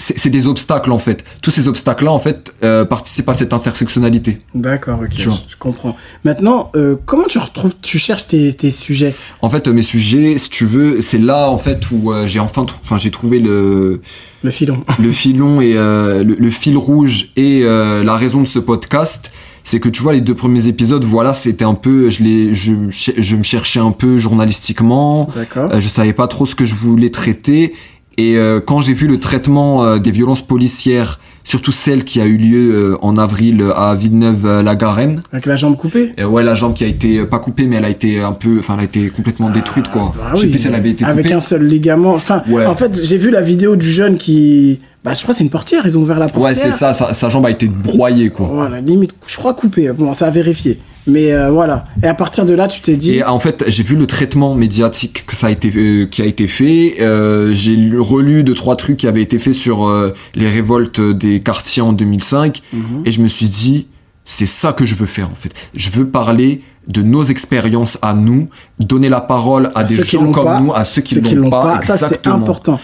[0.00, 1.24] c'est des obstacles en fait.
[1.42, 4.38] Tous ces obstacles-là en fait euh, participent à cette intersectionnalité.
[4.54, 5.94] D'accord, ok, je, comprends.
[6.24, 9.14] Maintenant, euh, comment tu retrouves, tu cherches tes, tes, sujets?
[9.42, 12.64] En fait, mes sujets, si tu veux, c'est là en fait où euh, j'ai enfin,
[12.82, 14.00] enfin j'ai trouvé le
[14.42, 19.30] le filon, le filon et le, fil rouge et la raison de ce podcast.
[19.62, 22.72] C'est que tu vois les deux premiers épisodes, voilà, c'était un peu, je les, je,
[22.90, 25.28] je me cherchais un peu journalistiquement.
[25.34, 25.78] D'accord.
[25.78, 27.74] je savais pas trop ce que je voulais traiter
[28.16, 32.26] et euh, quand j'ai vu le traitement euh, des violences policières, surtout celle qui a
[32.26, 35.22] eu lieu euh, en avril à Villeneuve-la-Garenne.
[35.32, 36.12] Avec la jambe coupée?
[36.22, 38.74] Ouais, la jambe qui a été pas coupée, mais elle a été un peu, enfin,
[38.74, 40.12] elle a été complètement ah, détruite, quoi.
[40.16, 41.18] Bah Je sais plus si elle avait été coupée.
[41.18, 42.12] Avec un seul ligament.
[42.12, 45.44] Enfin, en fait, j'ai vu la vidéo du jeune qui bah, je crois que c'est
[45.44, 46.42] une portière, ils ont ouvert la portière.
[46.42, 48.50] Ouais, c'est ça, sa, jambe a été broyée, quoi.
[48.52, 49.90] Voilà, limite, je crois coupée.
[49.92, 50.78] Bon, ça a vérifié.
[51.06, 51.86] Mais euh, voilà.
[52.02, 53.14] Et à partir de là, tu t'es dit.
[53.14, 56.26] Et en fait, j'ai vu le traitement médiatique que ça a été, euh, qui a
[56.26, 56.96] été fait.
[57.00, 59.90] Euh, j'ai relu deux trois trucs qui avaient été faits sur
[60.34, 63.02] les révoltes des quartiers en 2005, mhm.
[63.06, 63.86] et je me suis dit,
[64.26, 65.52] c'est ça que je veux faire en fait.
[65.72, 68.48] Je veux parler de nos expériences à nous,
[68.78, 71.78] donner la parole à, des gens comme nous, à ceux qui ne l'ont pas.
[71.78, 71.96] pas.
[71.96, 72.78] Ça, c'est important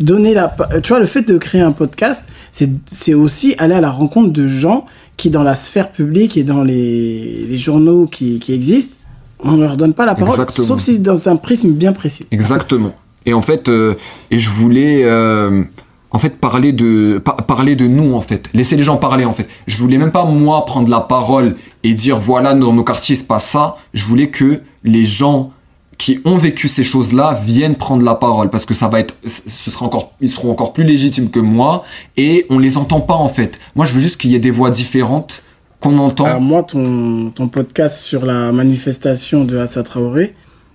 [0.00, 3.90] donner la tu vois le fait de créer un podcast c'est aussi aller à la
[3.90, 8.52] rencontre de gens qui dans la sphère publique et dans les, les journaux qui, qui
[8.52, 8.96] existent
[9.40, 12.26] on ne leur donne pas la parole sauf si dans un prisme bien précis.
[12.30, 12.92] Exactement.
[13.26, 13.94] Et en fait euh,
[14.30, 15.62] et je voulais euh,
[16.10, 18.48] en fait parler de parler de nous en fait.
[18.54, 19.48] Laisser les gens parler en fait.
[19.66, 23.26] Je voulais même pas moi prendre la parole et dire voilà dans nos quartiers c'est
[23.26, 23.76] pas ça.
[23.94, 25.52] Je voulais que les gens
[25.98, 29.70] qui ont vécu ces choses-là viennent prendre la parole parce que ça va être, ce
[29.70, 31.82] sera encore, ils seront encore plus légitimes que moi
[32.16, 33.58] et on les entend pas en fait.
[33.74, 35.42] Moi, je veux juste qu'il y ait des voix différentes
[35.80, 36.26] qu'on entend.
[36.26, 40.34] Alors moi, ton, ton podcast sur la manifestation de Assa Traoré,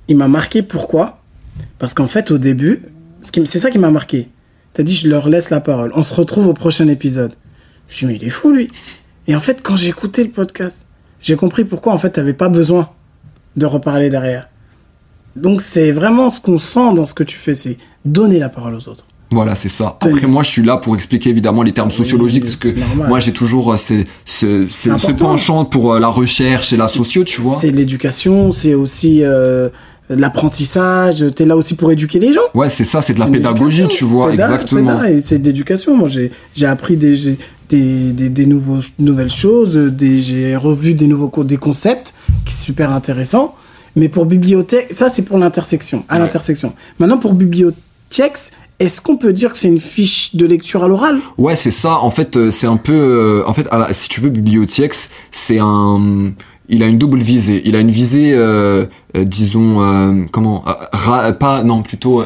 [0.10, 0.62] il m'a marqué.
[0.62, 1.20] Pourquoi?
[1.80, 2.84] Parce qu'en fait, au début,
[3.22, 4.28] c'est ça qui m'a marqué.
[4.74, 5.92] T'as dit, je leur laisse la parole.
[5.96, 7.34] On se retrouve au prochain épisode.
[7.88, 8.70] Je me suis dit, mais il est fou lui.
[9.28, 10.86] Et en fait, quand j'ai écouté le podcast,
[11.22, 12.90] j'ai compris pourquoi en fait, t'avais pas besoin
[13.56, 14.50] de reparler derrière.
[15.36, 18.76] Donc c'est vraiment ce qu'on sent dans ce que tu fais, c'est donner la parole
[18.76, 19.06] aux autres.
[19.34, 19.98] Voilà, c'est ça.
[20.00, 22.70] Après, moi, je suis là pour expliquer évidemment les termes sociologiques, parce que
[23.08, 27.42] moi, j'ai toujours euh, ce, ce, penchant pour euh, la recherche et la socio, tu
[27.42, 27.58] vois.
[27.60, 29.70] C'est l'éducation, c'est aussi euh,
[30.10, 31.26] l'apprentissage.
[31.36, 32.42] T'es là aussi pour éduquer les gens.
[32.54, 35.02] Ouais, c'est ça, c'est de la pédagogie, tu vois, exactement.
[35.20, 35.98] c'est d'éducation.
[35.98, 37.38] Moi, j'ai appris des,
[37.70, 42.14] des, des, des nouveaux, nouvelles choses, j'ai revu des nouveaux des concepts
[42.46, 43.56] qui sont super intéressants.
[43.96, 46.74] Mais pour bibliothèque, ça c'est pour l'intersection, à l'intersection.
[47.00, 48.38] Maintenant pour bibliothèque,
[48.80, 51.20] est-ce qu'on peut dire que c'est une fiche de lecture à l'oral?
[51.38, 52.00] Ouais, c'est ça.
[52.00, 52.94] En fait, euh, c'est un peu.
[52.94, 54.94] Euh, en fait, si tu veux, bibliothèque,
[55.32, 56.32] c'est un.
[56.70, 57.62] Il a une double visée.
[57.66, 58.86] Il a une visée, euh,
[59.16, 60.64] disons, comment
[61.40, 62.24] Pas, non, plutôt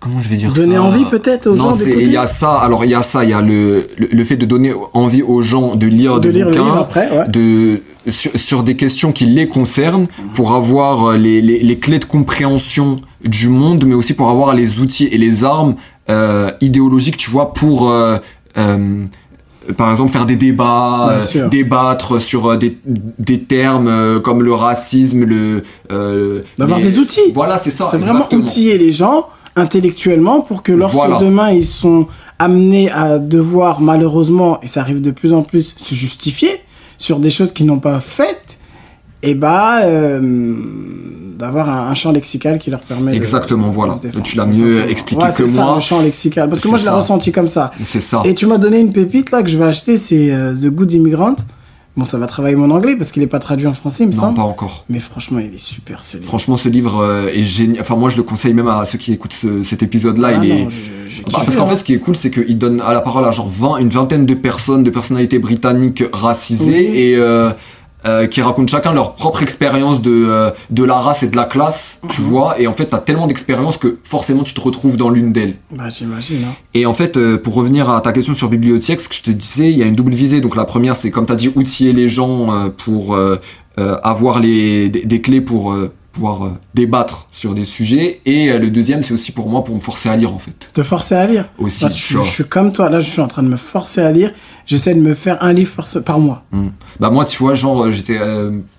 [0.00, 2.86] comment je vais dire donner envie peut-être aux gens d'écouter il y a ça alors
[2.86, 5.76] il y a ça il y a le, le, fait de donner envie aux gens
[5.76, 7.28] de lire de des lire bouquins après, ouais.
[7.28, 11.98] de sur, sur, des questions qui les concernent pour avoir euh, les, les, les, clés
[11.98, 15.74] de compréhension du monde mais aussi pour avoir les outils et les armes
[16.08, 18.18] euh, idéologiques tu vois pour euh,
[18.58, 19.04] euh,
[19.76, 22.78] par exemple faire des débats, euh, débattre sur des,
[23.18, 25.62] des termes comme le racisme, le...
[26.58, 27.30] D'avoir des outils.
[27.34, 27.86] Voilà, c'est ça.
[27.90, 32.06] C'est vraiment outiller les gens intellectuellement pour que lorsque demain ils sont
[32.38, 36.50] amenés à devoir malheureusement, et ça arrive de plus en plus, se justifier
[37.00, 38.58] sur des choses qu'ils n'ont pas faites,
[39.22, 40.20] et eh bah euh,
[41.38, 43.98] d'avoir un, champ lexical qui leur permet exactement voilà.
[44.22, 45.74] tu l'as mieux expliqué que ça, moi.
[45.74, 46.48] un champ lexical.
[46.48, 47.70] Parce que moi je l'ai ressenti comme ça.
[47.82, 48.22] C'est ça.
[48.24, 50.92] Et tu m'as donné une pépite là que je vais acheter c'est euh, The Good
[50.92, 51.36] Immigrant
[52.00, 54.14] Bon, ça va travailler mon anglais parce qu'il n'est pas traduit en français, il me
[54.14, 54.36] non, semble.
[54.36, 54.86] pas encore.
[54.88, 56.28] Mais franchement, il est super ce livre.
[56.28, 57.82] Franchement, ce livre euh, est génial.
[57.82, 60.30] Enfin, moi, je le conseille même à ceux qui écoutent cet épisode-là.
[60.32, 60.64] Ah il est.
[61.30, 61.76] Bah, parce qu'en fait, hein.
[61.76, 64.24] ce qui est cool, c'est qu'il donne à la parole à genre 20, une vingtaine
[64.24, 67.16] de personnes, de personnalités britanniques racisées et.
[67.16, 67.50] Euh,
[68.06, 71.44] euh, qui racontent chacun leur propre expérience de euh, de la race et de la
[71.44, 72.28] classe, tu mhm.
[72.28, 72.60] vois.
[72.60, 75.56] Et en fait, t'as tellement d'expériences que forcément tu te retrouves dans l'une d'elles.
[75.70, 76.44] Bah j'imagine.
[76.48, 76.54] Hein.
[76.74, 79.30] Et en fait, euh, pour revenir à ta question sur bibliothèque, ce que je te
[79.30, 80.40] disais, il y a une double visée.
[80.40, 83.18] Donc la première, c'est comme t'as dit, outiller les gens pour
[83.76, 85.74] avoir les des clés pour
[86.12, 88.20] pouvoir euh, débattre sur des sujets.
[88.26, 90.70] Et euh, le deuxième, c'est aussi pour moi pour me forcer à lire en fait.
[90.72, 91.86] Te forcer à lire Aussi.
[91.88, 94.32] je, suis comme toi, là je suis en train de me forcer à lire.
[94.66, 96.44] J'essaie de me faire un livre par, par mois.
[96.52, 96.68] Hmm.
[96.98, 98.18] Bah moi, tu vois, genre euh, j'étais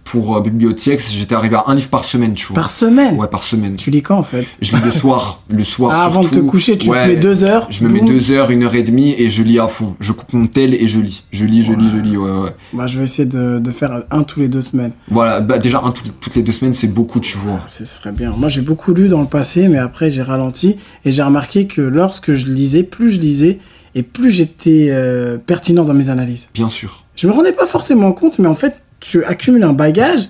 [0.04, 2.56] pour euh, bibliothèque, j'étais arrivé à un livre par semaine, tu vois.
[2.56, 3.76] Par semaine Ouais, par semaine.
[3.76, 4.46] Tu lis quand en fait?
[4.62, 5.42] Je lis le soir.
[5.50, 5.94] Le soir.
[5.96, 8.52] Ah, avant de te coucher, tu te mets deux heures Je me mets deux heures,
[8.52, 9.96] une heure et demie et je lis à fond.
[10.00, 11.24] Je coupe mon tel et je lis.
[11.32, 12.56] Je lis, je lis, je lis, ouais, ouais.
[12.74, 14.92] Bah, je vais essayer de, de faire un tous les deux semaines.
[15.10, 17.62] Voilà, bah, déjà, un toutes les deux semaines, c'est beaucoup, tu vois.
[17.68, 18.34] Ce serait bien.
[18.38, 21.82] Moi, j'ai beaucoup lu dans le passé, mais après, j'ai ralenti et j'ai remarqué que
[21.82, 23.60] lorsque je lisais, plus je lisais
[23.96, 26.48] et plus j'étais euh, pertinent dans mes analyses.
[26.54, 27.04] Bien sûr.
[27.16, 30.30] Je me rendais pas forcément compte, mais en fait, tu accumules un bagage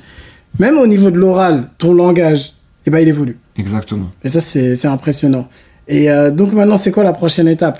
[0.60, 2.54] même au niveau de l'oral, ton langage,
[2.86, 3.38] eh ben, il évolue.
[3.58, 4.10] Exactement.
[4.24, 5.48] Et ça, c'est impressionnant.
[5.88, 7.80] Et euh, donc maintenant, c'est quoi la prochaine étape?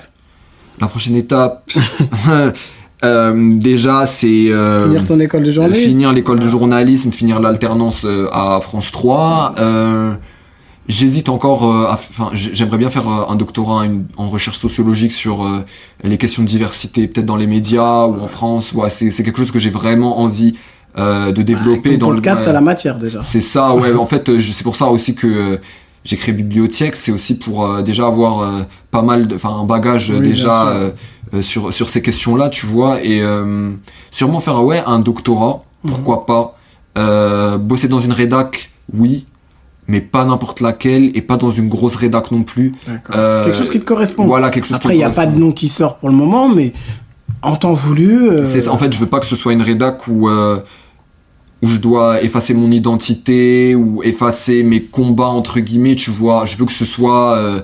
[0.80, 1.70] La prochaine étape,
[3.04, 4.50] euh, déjà, c'est...
[4.50, 9.54] Euh, finir ton école de journalisme Finir l'école de journalisme, finir l'alternance à France 3.
[10.88, 13.84] J'hésite encore, enfin, j'aimerais bien faire un doctorat
[14.16, 15.48] en recherche sociologique sur
[16.02, 18.74] les questions de diversité, peut-être dans les médias ou en France.
[18.88, 20.54] C'est quelque chose que j'ai vraiment envie
[20.98, 23.22] euh, de développer dans podcast le podcast à la matière déjà.
[23.22, 23.92] C'est ça, ouais.
[23.94, 25.58] en fait, c'est pour ça aussi que
[26.04, 30.74] j'ai créé bibliothèque, c'est aussi pour déjà avoir pas mal, enfin un bagage déjà
[31.40, 33.22] sur sur ces questions-là, tu vois, et
[34.10, 36.26] sûrement faire ouais un doctorat, pourquoi
[36.96, 36.96] mhm.
[36.96, 39.26] pas, bosser dans une rédac, oui,
[39.88, 42.72] mais pas n'importe laquelle et pas dans une grosse rédac non plus.
[43.14, 44.24] Euh, quelque chose qui te correspond.
[44.24, 46.48] Voilà, quelque chose Après, il n'y a pas de nom qui sort pour le moment,
[46.48, 46.72] mais
[47.42, 48.28] en temps voulu.
[48.28, 48.44] Euh...
[48.44, 50.60] C'est en fait, je veux pas que ce soit une rédac où euh,
[51.62, 55.94] où je dois effacer mon identité ou effacer mes combats entre guillemets.
[55.94, 57.60] Tu vois, je veux que ce soit euh,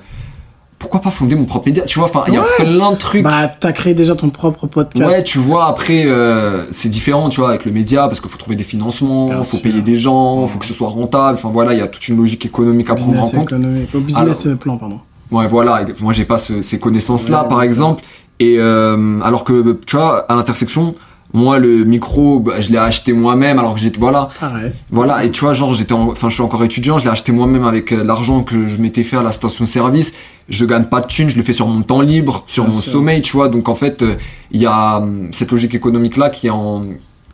[0.79, 3.25] pourquoi pas fonder mon propre média Tu vois, enfin, il y a plein de trucs.
[3.25, 5.11] Bah, t'as créé déjà ton propre podcast.
[5.11, 8.39] Ouais, tu vois, après, euh, c'est différent, tu vois, avec le média, parce qu'il faut
[8.39, 11.37] trouver des financements, il faut payer des gens, il faut que ce soit rentable.
[11.37, 13.53] Enfin, voilà, il y a toute une logique économique à prendre en compte.
[13.95, 15.01] Au business plan, pardon.
[15.31, 15.85] Ouais, voilà.
[16.01, 18.05] Moi, j'ai pas ces connaissances-là, par exemple.
[18.41, 20.95] Et euh, alors que, tu vois, à l'intersection,
[21.35, 24.29] moi le micro bah, je l'ai acheté moi-même alors que j'étais voilà.
[24.91, 27.65] Voilà et tu vois genre j'étais enfin je suis encore étudiant je l'ai acheté moi-même
[27.65, 30.13] avec euh, l'argent que je m'étais fait à la station service.
[30.49, 33.21] Je gagne pas de thunes je le fais sur mon temps libre sur mon sommeil
[33.21, 33.49] tu vois.
[33.49, 34.15] Donc en fait euh,
[34.51, 36.87] il y a hum, cette logique économique là qui est en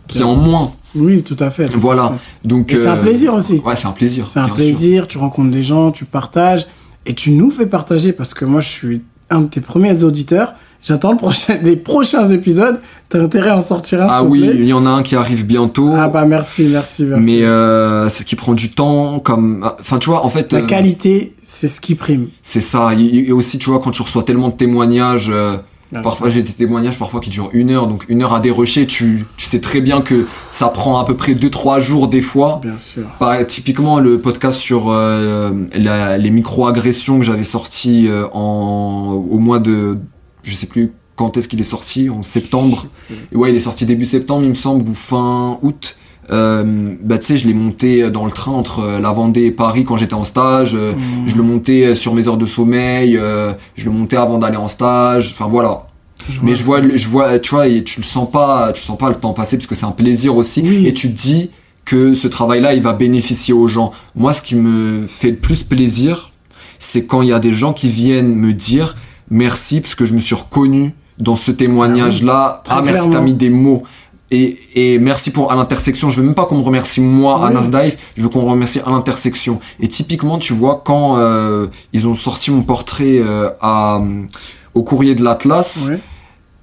[0.08, 0.72] qui est en moins.
[0.96, 1.66] Oui tout à fait.
[1.74, 2.12] Voilà.
[2.44, 3.62] Donc c'est un euh, plaisir aussi.
[3.64, 6.66] ouais c'est un plaisir c'est un plaisir tu rencontres des gens tu partages
[7.06, 10.54] et tu nous fais partager parce que moi je suis un de tes premiers auditeurs
[10.84, 12.78] J'attends le prochain, les prochains épisodes.
[13.08, 14.06] T'as intérêt à en sortir un.
[14.10, 15.94] Ah oui, il y en a un qui arrive bientôt.
[15.96, 17.24] Ah bah merci, merci, merci.
[17.24, 20.52] Mais euh, ce qui prend du temps, comme, enfin tu vois, en fait.
[20.52, 22.28] La euh, qualité, c'est ce qui prime.
[22.42, 22.92] C'est ça.
[22.94, 25.30] Et aussi, tu vois, quand tu reçois tellement de témoignages.
[25.32, 25.56] Euh,
[26.02, 29.24] parfois j'ai des témoignages parfois qui durent une heure, donc une heure à dérocher, tu,
[29.36, 32.60] tu sais très bien que ça prend à peu près 2-3 jours des fois.
[32.60, 33.04] Bien sûr.
[33.46, 39.98] typiquement le podcast sur euh, les micro-agressions que j'avais sorti en, au mois de
[40.44, 42.86] je sais plus quand est-ce qu'il est sorti, en septembre.
[43.32, 45.96] ouais, il est sorti début septembre, il me semble, ou fin août.
[46.30, 49.84] Euh, bah tu sais, je l'ai monté dans le train entre la Vendée et Paris
[49.84, 50.74] quand j'étais en stage.
[50.74, 51.28] Euh, mmh.
[51.28, 53.16] Je le montais sur mes heures de sommeil.
[53.16, 55.32] Euh, je le montais avant d'aller en stage.
[55.32, 55.86] Enfin voilà.
[56.42, 59.10] Mais je vois, je vois, tu vois, et tu le sens pas, tu sens pas
[59.10, 60.86] le temps passer parce que c'est un plaisir aussi.
[60.86, 61.50] Et tu te dis
[61.84, 63.92] que ce travail-là, il va bénéficier aux gens.
[64.14, 66.32] Moi, ce qui me fait le plus plaisir,
[66.78, 68.96] c'est quand il y a des gens qui viennent me dire
[69.30, 72.62] merci parce que je me suis reconnu dans ce témoignage-là.
[72.68, 73.82] Ah, ah merci, t'as mis des mots.
[74.30, 76.08] Et, et, merci pour à l'intersection.
[76.10, 78.80] Je veux même pas qu'on me remercie moi à Nasdaq, je veux qu'on me remercie
[78.84, 79.60] à l'intersection.
[79.80, 84.00] Et typiquement, tu vois, quand euh, ils ont sorti mon portrait euh, à,
[84.74, 85.90] au courrier de l'Atlas,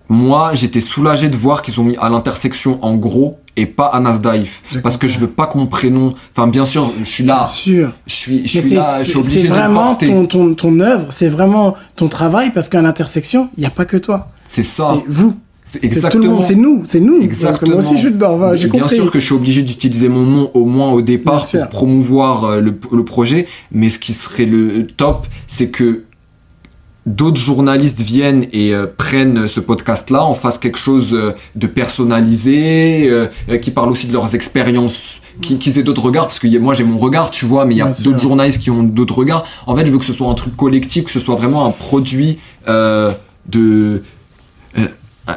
[0.10, 4.20] moi j'étais soulagé de voir qu'ils ont mis à l'intersection en gros et pas Anas
[4.20, 7.38] Daif parce que je veux pas que mon prénom enfin bien sûr je suis là.
[7.38, 7.92] Bien sûr.
[8.08, 11.30] je suis je suis là je suis obligé c'est vraiment ton, ton ton œuvre c'est
[11.30, 14.30] vraiment ton travail parce qu'à l'intersection il n'y a pas que toi.
[14.48, 14.96] C'est ça.
[14.96, 15.36] C'est vous.
[15.82, 16.44] Exactement.
[16.44, 17.22] C'est nous, c'est nous.
[17.22, 17.72] Exactement.
[17.72, 18.54] Moi aussi, je suis dedans.
[18.56, 21.68] J'ai Bien sûr que je suis obligé d'utiliser mon nom au moins au départ pour
[21.70, 26.04] promouvoir euh, le, le, projet, mais ce qui serait le top, c'est que
[27.06, 33.10] d'autres journalistes viennent et euh, prennent ce podcast-là, en fassent quelque chose euh, de personnalisé,
[33.10, 33.28] euh,
[33.62, 36.84] qui parle aussi de leurs expériences, qui, qui aient d'autres regards, parce que moi j'ai
[36.84, 39.46] mon regard, tu vois, mais il y a d'autres journalistes qui ont d'autres regards.
[39.66, 41.72] En fait, je veux que ce soit un truc collectif, que ce soit vraiment un
[41.72, 44.02] produit de...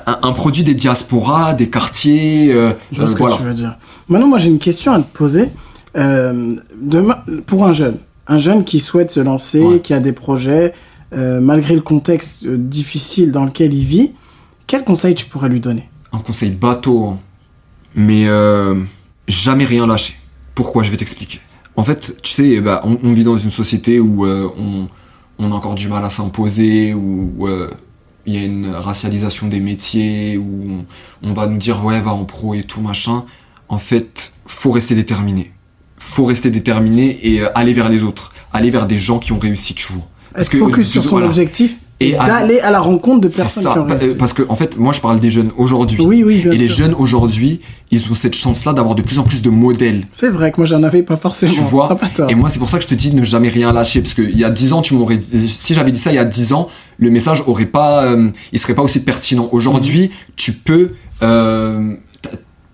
[0.07, 2.53] Un, produit des diasporas, des quartiers.
[2.91, 3.77] je vois ce que tu veux dire.
[4.09, 5.51] Maintenant, moi j'ai une question à te poser.
[5.95, 10.73] demain, pour un jeune, un jeune qui souhaite se lancer, qui a des projets,
[11.15, 14.13] euh, malgré le contexte euh, difficile dans lequel il vit,
[14.67, 15.89] quel conseil tu pourrais lui donner?
[16.13, 17.19] Un conseil bateau, hein.
[17.95, 18.83] mais euh,
[19.29, 20.15] jamais rien lâcher.
[20.55, 20.83] Pourquoi?
[20.83, 21.41] Je vais t'expliquer.
[21.77, 24.89] En fait, tu sais, bah, on, vit dans une société où on,
[25.39, 27.49] a encore du mal à s'imposer, où
[28.27, 30.85] il y a une racialisation des métiers, où
[31.25, 33.25] on, va nous dire ouais, va en pro et tout machin.
[33.69, 35.51] En fait, faut rester déterminé.
[35.97, 39.75] Faut rester déterminé et aller vers les autres, aller vers des gens qui ont réussi,
[39.75, 39.93] tu
[40.35, 43.79] parce que focus sur son objectif et d'aller à la rencontre de personnes ça, qui
[43.79, 44.15] ont réussi.
[44.17, 46.01] Parce que en fait, moi je parle des jeunes aujourd'hui.
[46.01, 47.61] Oui, oui, bien Et les jeunes aujourd'hui,
[47.93, 50.03] ils ont cette chance-là d'avoir de plus en plus de modèles.
[50.13, 51.53] C'est vrai que moi j'en avais pas forcément.
[51.53, 51.97] Tu vois.
[52.29, 54.15] Et moi c'est pour ça que je te dis de ne jamais rien lâcher parce
[54.15, 56.53] qu'il y a 10 ans, tu m'aurais si j'avais dit ça il y a 10
[56.53, 56.69] ans,
[56.99, 59.49] le message aurait pas, euh, il serait pas aussi pertinent.
[59.53, 60.35] Aujourd'hui, mhm.
[60.37, 60.89] tu peux
[61.23, 61.95] euh,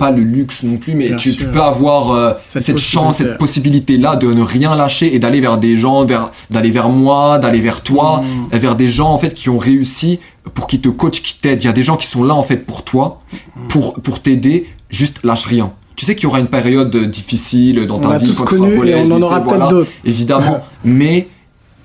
[0.01, 4.33] pas le luxe non plus, mais tu, peux avoir euh, cette, chance, cette possibilité-là de
[4.33, 8.23] ne rien lâcher et d'aller vers des gens, vers d'aller vers moi, d'aller vers toi,
[8.23, 8.57] mm.
[8.57, 10.19] vers des gens en fait qui ont réussi
[10.55, 11.63] pour qu'ils te coachent, qui t'aident.
[11.63, 13.69] Il y a des gens qui sont là en fait pour toi, mm.
[13.69, 14.67] pour pour t'aider.
[14.89, 15.71] Juste lâche rien.
[15.97, 19.07] Tu sais qu'il y aura une période difficile dans ta vie quand tu seras collège,
[19.11, 19.93] on en aura d'autres.
[20.07, 21.29] Évidemment, mais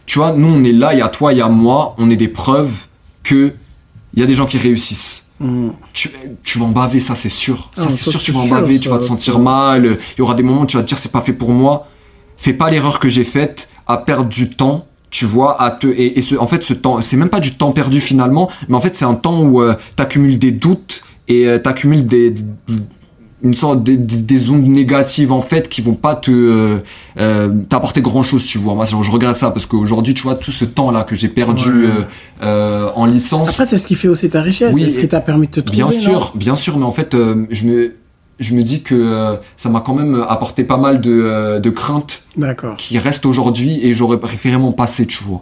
[0.06, 2.10] tu vois, nous on est là, il y a toi, il y a moi, on
[2.10, 2.88] est des preuves
[3.24, 3.54] que
[4.14, 5.25] il y a des gens qui réussissent
[5.94, 6.12] tu,
[6.44, 7.70] tu, vas en baver, ça c'est sûr.
[7.76, 9.98] Ça ah, c'est sûr, tu vas en baver, tu vas te sentir mal.
[10.16, 11.88] Il y aura des moments où tu vas te dire c'est pas fait pour moi.
[12.38, 16.22] fais pas l'erreur que j'ai faite à perdre du temps tu vois, à te et,
[16.22, 18.96] ce, en fait ce temps, c'est même pas du temps perdu finalement, mais en fait
[18.96, 22.34] c'est un temps où euh, tu accumules des doutes et euh, tu accumules des,
[23.46, 26.78] une sorte des, des, ondes négatives en fait qui vont pas te euh,
[27.20, 28.74] euh, t'apporter grand chose tu vois.
[28.74, 31.88] Moi je regrette ça parce qu'aujourd'hui tu vois tout ce temps là que j'ai perdu
[32.42, 33.50] en licence.
[33.50, 35.60] Après c'est ce qui fait aussi ta richesse c'est ce qui t'a permis de te
[35.62, 37.16] trouver bien sûr bien sûr mais en fait
[37.50, 37.96] je me
[38.40, 41.70] je me dis que euh, ça m'a quand même apporté pas mal de, euh, de
[41.70, 42.24] craintes
[42.78, 45.42] qui restent aujourd'hui et j'aurais préféré m'en passer, tu vois.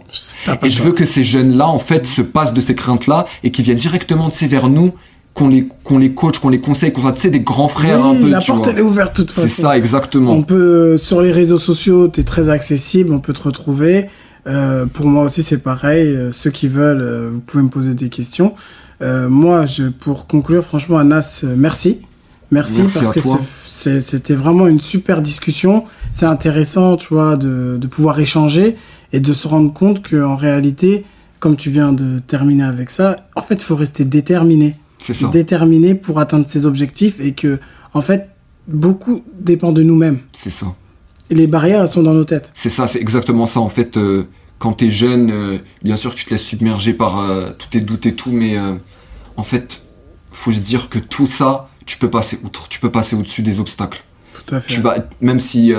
[0.62, 3.62] Et je veux que ces jeunes-là, en fait, se passent de ces craintes-là et qui
[3.62, 4.92] viennent directement, de vers nous,
[5.34, 8.04] qu'on les, qu'on les coach, qu'on les conseille, qu'on soit, tu sais, des grands frères
[8.04, 9.48] un peu, la porte, elle est ouverte, de toute façon.
[9.48, 10.32] C'est ça, exactement.
[10.32, 14.06] On peut, sur les réseaux sociaux, t'es très accessible, on peut te retrouver.
[14.46, 16.16] Euh, pour moi aussi, c'est pareil.
[16.30, 18.54] ceux qui veulent, vous pouvez me poser des questions.
[19.02, 21.98] moi, je, pour conclure, franchement, Anas, merci.
[22.50, 25.84] Merci, parce que c'était vraiment une super discussion.
[26.12, 28.76] C'est intéressant, tu vois, de, de, pouvoir échanger
[29.12, 31.04] et de se rendre compte qu'en réalité,
[31.40, 34.76] comme tu viens de terminer avec ça, en fait, il faut rester déterminé.
[35.12, 35.28] Ça.
[35.28, 37.58] Déterminé pour atteindre ses objectifs et que,
[37.92, 38.30] en fait,
[38.68, 40.18] beaucoup dépend de nous-mêmes.
[40.32, 40.74] C'est ça.
[41.30, 42.50] Et les barrières, elles sont dans nos têtes.
[42.54, 43.60] C'est ça, c'est exactement ça.
[43.60, 44.24] En fait, euh,
[44.58, 47.80] quand tu es jeune, euh, bien sûr, tu te laisses submerger par euh, tous tes
[47.80, 48.56] doutes et tout, mais
[49.36, 49.82] en fait,
[50.32, 53.60] faut se dire que tout ça, tu peux passer outre, tu peux passer au-dessus des
[53.60, 54.04] obstacles.
[54.32, 54.74] Tout à fait.
[54.74, 55.72] Tu vas, même si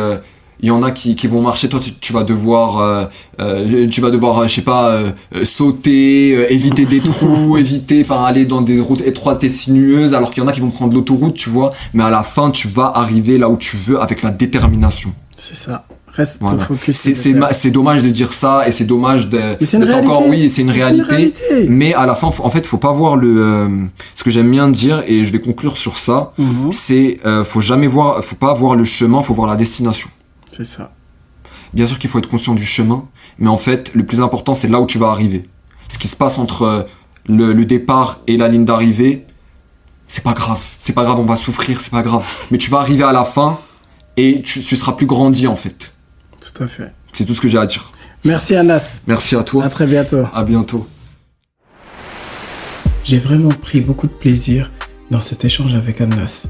[0.62, 3.06] il euh, y en a qui, qui, vont marcher, toi tu, vas devoir, euh,
[3.39, 4.99] euh, tu vas devoir, je sais pas,
[5.43, 10.43] sauter, éviter des trous, éviter, enfin aller dans des routes étroites et sinueuses, alors qu'il
[10.43, 11.74] y en a qui vont prendre l'autoroute, tu vois.
[11.93, 15.14] Mais à la fin, tu vas arriver là où tu veux avec la détermination.
[15.38, 15.86] C'est ça.
[16.16, 17.10] Reste focus.
[17.51, 19.58] C'est dommage de dire ça et c'est dommage de.
[19.62, 21.34] c'est encore oui, c'est une, réalité,
[21.68, 23.36] Mais à la fin, en fait, faut pas voir le.
[23.38, 23.68] Euh,
[24.14, 26.72] ce que j'aime bien dire et je vais conclure sur ça, mhm.
[26.72, 30.10] c'est euh, faut jamais voir, faut pas voir le chemin, faut voir la destination.
[30.56, 30.93] C'est ça.
[31.74, 34.70] Bien sûr qu'il faut être conscient du chemin, mais en fait, le plus important, c'est
[34.70, 35.49] là où tu vas arriver.
[35.89, 36.84] Ce qui se passe entre euh,
[37.28, 39.26] le, le départ et la ligne d'arrivée,
[40.08, 40.64] c'est pas grave.
[40.80, 42.26] C'est pas grave, on va souffrir, c'est pas grave.
[42.51, 43.60] Mais tu vas arriver à la fin
[44.16, 45.93] et tu, tu seras plus grandi en fait.
[46.39, 46.93] Tout à fait.
[47.12, 47.91] C'est tout ce que j'ai à dire.
[48.24, 48.99] Merci Anas.
[49.08, 49.66] Merci à toi.
[49.66, 50.26] À très bientôt.
[50.34, 50.88] À bientôt.
[53.03, 54.72] J'ai vraiment pris beaucoup de plaisir
[55.12, 56.47] dans cet échange avec Anas.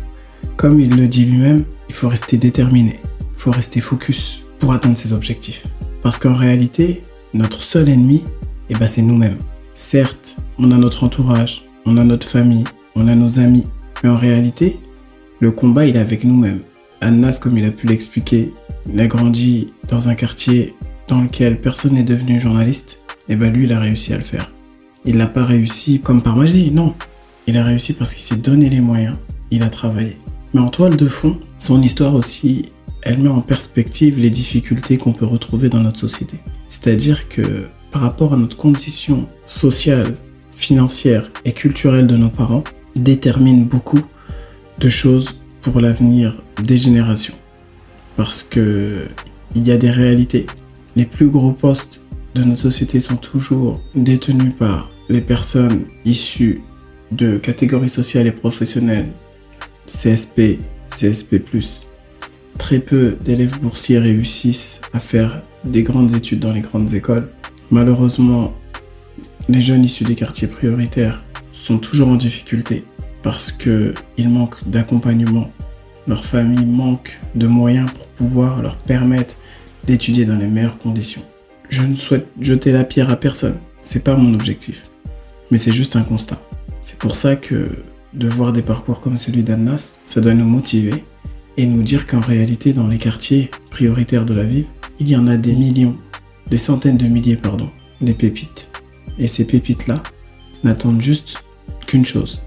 [0.58, 3.00] Comme il le dit lui-même, il faut rester déterminé,
[3.46, 5.68] faut rester focus pour atteindre ses objectifs.
[6.02, 7.04] Parce qu'en réalité,
[7.36, 8.24] notre seul ennemi,
[8.70, 9.38] eh ben, c'est nous-mêmes.
[9.76, 12.64] Certes, on a notre entourage, on a notre famille,
[12.96, 13.68] on a nos amis,
[14.02, 14.80] mais en réalité,
[15.42, 16.62] le combat, il est avec nous-mêmes.
[17.02, 18.52] Anas, comme il a pu l'expliquer,
[18.92, 20.74] il a grandi dans un quartier
[21.08, 24.52] dans lequel personne n'est devenu journaliste, et ben lui, il a réussi à le faire.
[25.06, 26.96] Il n'a pas réussi comme par magie, non.
[27.46, 29.18] Il a réussi parce qu'il s'est donné les moyens,
[29.52, 30.18] il a travaillé.
[30.56, 32.72] Mais en toile de fond, son histoire aussi,
[33.06, 36.40] elle met en perspective les difficultés qu'on peut retrouver dans notre société.
[36.68, 40.18] C'est-à-dire que par rapport à notre condition sociale,
[40.54, 42.64] financière et culturelle de nos parents,
[42.96, 44.02] détermine beaucoup
[44.80, 47.36] de choses pour l'avenir des générations
[48.18, 49.08] parce que
[49.56, 50.46] il y a des réalités.
[50.96, 52.02] Les plus gros postes
[52.34, 56.62] de notre société sont toujours détenus par les personnes issues
[57.12, 59.12] de catégories sociales et professionnelles
[59.88, 61.42] CSP, CSP+.
[62.58, 67.28] Très peu d'élèves boursiers réussissent à faire des grandes études dans les grandes écoles.
[67.72, 68.54] Malheureusement,
[69.50, 72.84] les jeunes issus des quartiers prioritaires sont toujours en difficulté
[73.22, 75.52] parce qu'ils manquent d'accompagnement
[76.08, 79.36] leur famille manque de moyens pour pouvoir leur permettre
[79.86, 81.24] d'étudier dans les meilleures conditions.
[81.70, 84.90] Je ne souhaite jeter la pierre à personne, c'est pas mon objectif.
[85.52, 86.40] Mais c'est juste un constat.
[86.82, 87.70] C'est pour ça que
[88.14, 91.04] de voir des parcours comme celui d'Annas, ça doit nous motiver
[91.58, 94.66] et nous dire qu'en réalité, dans les quartiers prioritaires de la ville,
[95.00, 95.98] il y en a des millions,
[96.50, 97.70] des centaines de milliers, pardon,
[98.02, 98.70] des pépites.
[99.18, 100.04] Et ces pépites-là
[100.64, 101.44] n'attendent juste
[101.88, 102.42] qu'une chose,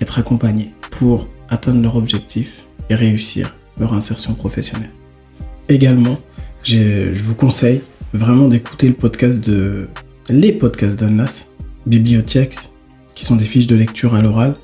[0.00, 4.92] être accompagnés pour atteindre leur objectif et réussir leur insertion professionnelle.
[5.68, 6.18] Également,
[6.64, 7.82] je vous conseille
[8.12, 9.88] vraiment d'écouter le podcast de
[10.28, 11.46] les podcasts d'Annas,
[11.86, 12.70] Bibliothèques,
[13.14, 14.56] qui sont des fiches de lecture à l'oral,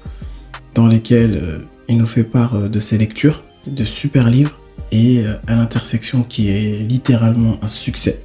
[0.74, 1.58] dans lesquelles euh,
[1.88, 4.58] il nous fait part euh, de ses lectures, de super livres,
[4.90, 8.20] et euh, à l'intersection qui est littéralement un succès,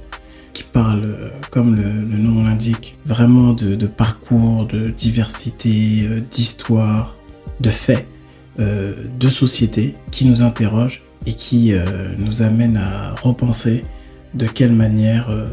[0.52, 7.16] qui parle, comme le, nom l'indique, vraiment de, parcours, de diversité, d'histoire,
[7.60, 8.06] de faits
[8.60, 13.82] euh, de société qui nous interroge et qui euh, nous amène à repenser
[14.34, 15.46] de quelle manière euh,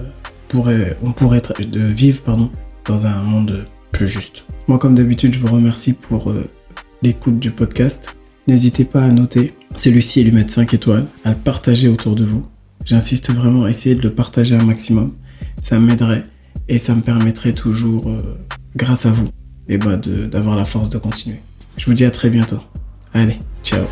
[1.01, 2.51] on pourrait vivre pardon,
[2.85, 4.45] dans un monde plus juste.
[4.67, 6.31] Moi, comme d'habitude, je vous remercie pour
[7.01, 8.15] l'écoute du podcast.
[8.47, 12.23] N'hésitez pas à noter celui-ci et lui mettre 5 étoiles, à le partager autour de
[12.23, 12.45] vous
[12.85, 15.13] J'insiste vraiment, essayez de le partager un maximum.
[15.61, 16.23] Ça m'aiderait
[16.67, 18.37] et ça me permettrait toujours, euh,
[18.75, 19.29] grâce à vous,
[19.67, 21.39] eh ben d'avoir la force de continuer.
[21.77, 22.59] Je vous dis à très bientôt.
[23.13, 23.85] Allez, ciao